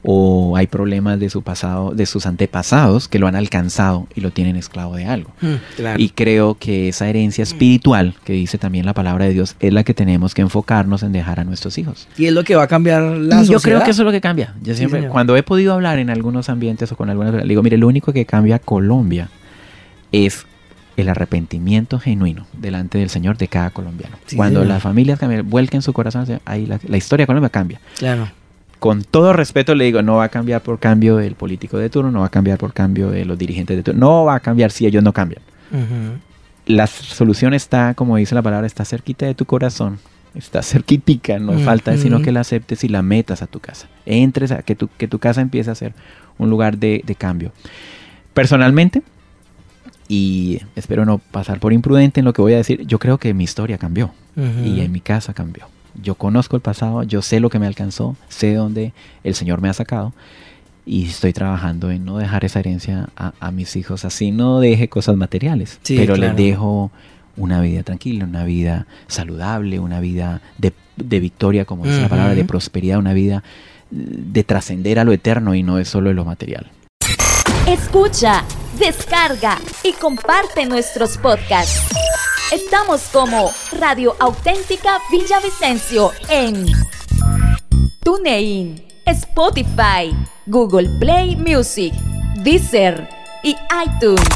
o 0.03 0.57
hay 0.57 0.67
problemas 0.67 1.19
de 1.19 1.29
su 1.29 1.43
pasado, 1.43 1.91
de 1.91 2.05
sus 2.05 2.25
antepasados 2.25 3.07
que 3.07 3.19
lo 3.19 3.27
han 3.27 3.35
alcanzado 3.35 4.07
y 4.15 4.21
lo 4.21 4.31
tienen 4.31 4.55
esclavo 4.55 4.95
de 4.95 5.05
algo. 5.05 5.31
Mm, 5.41 5.55
y 5.97 6.09
creo 6.09 6.55
que 6.55 6.89
esa 6.89 7.07
herencia 7.07 7.43
espiritual, 7.43 8.15
que 8.23 8.33
dice 8.33 8.57
también 8.57 8.85
la 8.85 8.93
palabra 8.93 9.25
de 9.25 9.33
Dios, 9.33 9.55
es 9.59 9.73
la 9.73 9.83
que 9.83 9.93
tenemos 9.93 10.33
que 10.33 10.41
enfocarnos 10.41 11.03
en 11.03 11.11
dejar 11.11 11.39
a 11.39 11.43
nuestros 11.43 11.77
hijos. 11.77 12.07
Y 12.17 12.25
es 12.25 12.33
lo 12.33 12.43
que 12.43 12.55
va 12.55 12.63
a 12.63 12.67
cambiar 12.67 13.03
la 13.03 13.43
Yo 13.43 13.59
creo 13.59 13.83
que 13.83 13.91
eso 13.91 14.01
es 14.01 14.05
lo 14.05 14.11
que 14.11 14.21
cambia. 14.21 14.55
Yo 14.63 14.73
siempre, 14.73 15.07
cuando 15.07 15.37
he 15.37 15.43
podido 15.43 15.73
hablar 15.73 15.99
en 15.99 16.09
algunos 16.09 16.49
ambientes 16.49 16.91
o 16.91 16.95
con 16.95 17.09
algunas, 17.09 17.47
digo, 17.47 17.61
mire, 17.61 17.77
lo 17.77 17.87
único 17.87 18.11
que 18.11 18.25
cambia 18.25 18.57
Colombia 18.57 19.29
es 20.11 20.45
el 20.97 21.09
arrepentimiento 21.09 21.99
genuino 21.99 22.45
delante 22.53 22.97
del 22.97 23.09
Señor 23.09 23.37
de 23.37 23.47
cada 23.47 23.69
colombiano. 23.69 24.17
Cuando 24.35 24.63
las 24.65 24.81
familias 24.81 25.19
vuelquen 25.45 25.81
su 25.81 25.93
corazón, 25.93 26.25
ahí 26.45 26.65
la, 26.65 26.79
la 26.87 26.97
historia 26.97 27.23
de 27.23 27.27
Colombia 27.27 27.49
cambia. 27.49 27.79
Claro 27.97 28.29
con 28.81 29.03
todo 29.03 29.31
respeto 29.31 29.75
le 29.75 29.85
digo, 29.85 30.01
no 30.01 30.15
va 30.15 30.23
a 30.23 30.29
cambiar 30.29 30.63
por 30.63 30.79
cambio 30.79 31.17
del 31.17 31.35
político 31.35 31.77
de 31.77 31.91
turno, 31.91 32.09
no 32.09 32.21
va 32.21 32.25
a 32.25 32.29
cambiar 32.29 32.57
por 32.57 32.73
cambio 32.73 33.11
de 33.11 33.25
los 33.25 33.37
dirigentes 33.37 33.77
de 33.77 33.83
turno, 33.83 33.99
no 33.99 34.25
va 34.25 34.33
a 34.33 34.39
cambiar 34.39 34.71
si 34.71 34.87
ellos 34.87 35.03
no 35.03 35.13
cambian. 35.13 35.43
La 36.65 36.87
solución 36.87 37.53
está, 37.53 37.93
como 37.93 38.17
dice 38.17 38.33
la 38.33 38.41
palabra, 38.41 38.65
está 38.65 38.83
cerquita 38.83 39.27
de 39.27 39.35
tu 39.35 39.45
corazón, 39.45 39.99
está 40.33 40.63
cerquitica, 40.63 41.37
no 41.37 41.59
falta 41.59 41.95
sino 41.95 42.23
que 42.23 42.31
la 42.31 42.39
aceptes 42.39 42.83
y 42.83 42.87
la 42.87 43.03
metas 43.03 43.43
a 43.43 43.45
tu 43.45 43.59
casa. 43.59 43.87
Entres 44.07 44.51
a 44.51 44.63
que 44.63 44.75
tu, 44.75 44.89
que 44.97 45.07
tu 45.07 45.19
casa 45.19 45.41
empiece 45.41 45.69
a 45.69 45.75
ser 45.75 45.93
un 46.39 46.49
lugar 46.49 46.79
de, 46.79 47.03
cambio. 47.19 47.51
Personalmente, 48.33 49.03
y 50.11 50.59
espero 50.75 51.05
no 51.05 51.19
pasar 51.19 51.61
por 51.61 51.71
imprudente 51.71 52.19
en 52.19 52.25
lo 52.25 52.33
que 52.33 52.41
voy 52.41 52.51
a 52.51 52.57
decir, 52.57 52.85
yo 52.85 52.99
creo 52.99 53.17
que 53.17 53.33
mi 53.33 53.45
historia 53.45 53.77
cambió 53.77 54.11
y 54.35 54.81
en 54.81 54.91
mi 54.91 54.99
casa 54.99 55.33
cambió. 55.33 55.69
Yo 56.03 56.15
conozco 56.15 56.57
el 56.57 56.61
pasado, 56.61 57.03
yo 57.03 57.21
sé 57.21 57.39
lo 57.39 57.49
que 57.49 57.59
me 57.59 57.65
alcanzó, 57.65 58.17
sé 58.27 58.53
dónde 58.53 58.91
el 59.23 59.35
Señor 59.35 59.61
me 59.61 59.69
ha 59.69 59.73
sacado 59.73 60.11
y 60.85 61.05
estoy 61.05 61.31
trabajando 61.31 61.91
en 61.91 62.03
no 62.03 62.17
dejar 62.17 62.43
esa 62.43 62.59
herencia 62.59 63.07
a, 63.15 63.51
mis 63.51 63.77
hijos, 63.77 64.03
así 64.03 64.31
no 64.31 64.59
deje 64.59 64.89
cosas 64.89 65.15
materiales, 65.15 65.79
pero 65.87 66.17
les 66.17 66.35
dejo 66.35 66.91
una 67.37 67.61
vida 67.61 67.83
tranquila, 67.83 68.25
una 68.25 68.43
vida 68.43 68.87
saludable, 69.07 69.79
una 69.79 70.01
vida 70.01 70.41
de, 70.57 70.73
victoria, 71.21 71.63
como 71.63 71.85
dice 71.85 72.01
la 72.01 72.09
palabra, 72.09 72.35
de 72.35 72.43
prosperidad, 72.43 72.99
una 72.99 73.13
vida 73.13 73.43
de 73.91 74.43
trascender 74.43 74.99
a 74.99 75.05
lo 75.05 75.13
eterno 75.13 75.55
y 75.55 75.63
no 75.63 75.79
es 75.79 75.87
solo 75.87 76.11
lo 76.11 76.25
material. 76.25 76.69
Escucha, 77.67 78.43
descarga 78.77 79.59
y 79.83 79.93
comparte 79.93 80.65
nuestros 80.65 81.17
podcasts. 81.17 81.93
Estamos 82.51 83.03
como 83.13 83.51
Radio 83.79 84.15
Auténtica 84.19 84.97
Villavicencio 85.11 86.11
en 86.27 86.65
TuneIn, 88.03 88.83
Spotify, 89.05 90.11
Google 90.47 90.89
Play 90.99 91.35
Music, 91.35 91.93
Deezer 92.37 93.07
y 93.43 93.55
iTunes. 93.85 94.27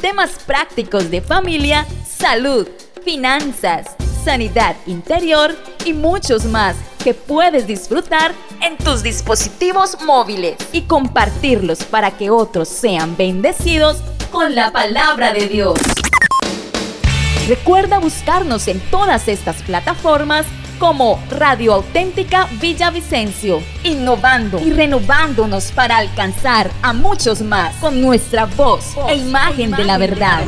Temas 0.00 0.32
prácticos 0.44 1.10
de 1.10 1.22
familia, 1.22 1.86
salud, 2.04 2.66
finanzas, 3.04 3.96
sanidad 4.24 4.76
interior 4.86 5.56
y 5.84 5.92
muchos 5.92 6.44
más 6.44 6.76
que 7.02 7.14
puedes 7.14 7.66
disfrutar 7.66 8.32
en 8.60 8.76
tus 8.76 9.02
dispositivos 9.02 9.98
móviles 10.04 10.56
y 10.72 10.82
compartirlos 10.82 11.84
para 11.84 12.12
que 12.12 12.30
otros 12.30 12.68
sean 12.68 13.16
bendecidos 13.16 13.98
con 14.30 14.54
la 14.54 14.70
palabra 14.72 15.32
de 15.32 15.48
Dios. 15.48 15.78
Recuerda 17.48 17.98
buscarnos 17.98 18.68
en 18.68 18.78
todas 18.90 19.26
estas 19.26 19.62
plataformas 19.62 20.46
como 20.78 21.20
Radio 21.30 21.74
Auténtica 21.74 22.48
Villavicencio, 22.60 23.62
innovando 23.84 24.60
y 24.60 24.72
renovándonos 24.72 25.72
para 25.72 25.96
alcanzar 25.96 26.70
a 26.82 26.92
muchos 26.92 27.40
más 27.40 27.74
con 27.76 28.00
nuestra 28.00 28.46
voz 28.46 28.96
e 29.08 29.16
imagen 29.16 29.72
de 29.72 29.84
la 29.84 29.98
verdad. 29.98 30.44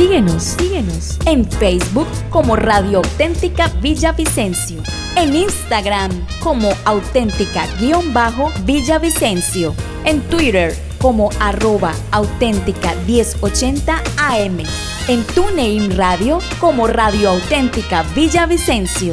Síguenos, 0.00 0.42
síguenos 0.42 1.18
en 1.26 1.44
Facebook 1.44 2.08
como 2.30 2.56
Radio 2.56 3.00
Auténtica 3.00 3.68
Villavicencio, 3.82 4.82
en 5.14 5.36
Instagram 5.36 6.10
como 6.42 6.70
auténtica-villavicencio, 6.86 9.74
en 10.06 10.22
Twitter 10.22 10.74
como 11.02 11.28
arroba 11.38 11.92
auténtica 12.12 12.94
1080 13.06 14.02
AM. 14.16 14.60
En 15.06 15.22
TuneIn 15.34 15.94
Radio 15.94 16.38
como 16.58 16.86
Radio 16.86 17.28
Auténtica 17.28 18.02
Villavicencio. 18.14 19.12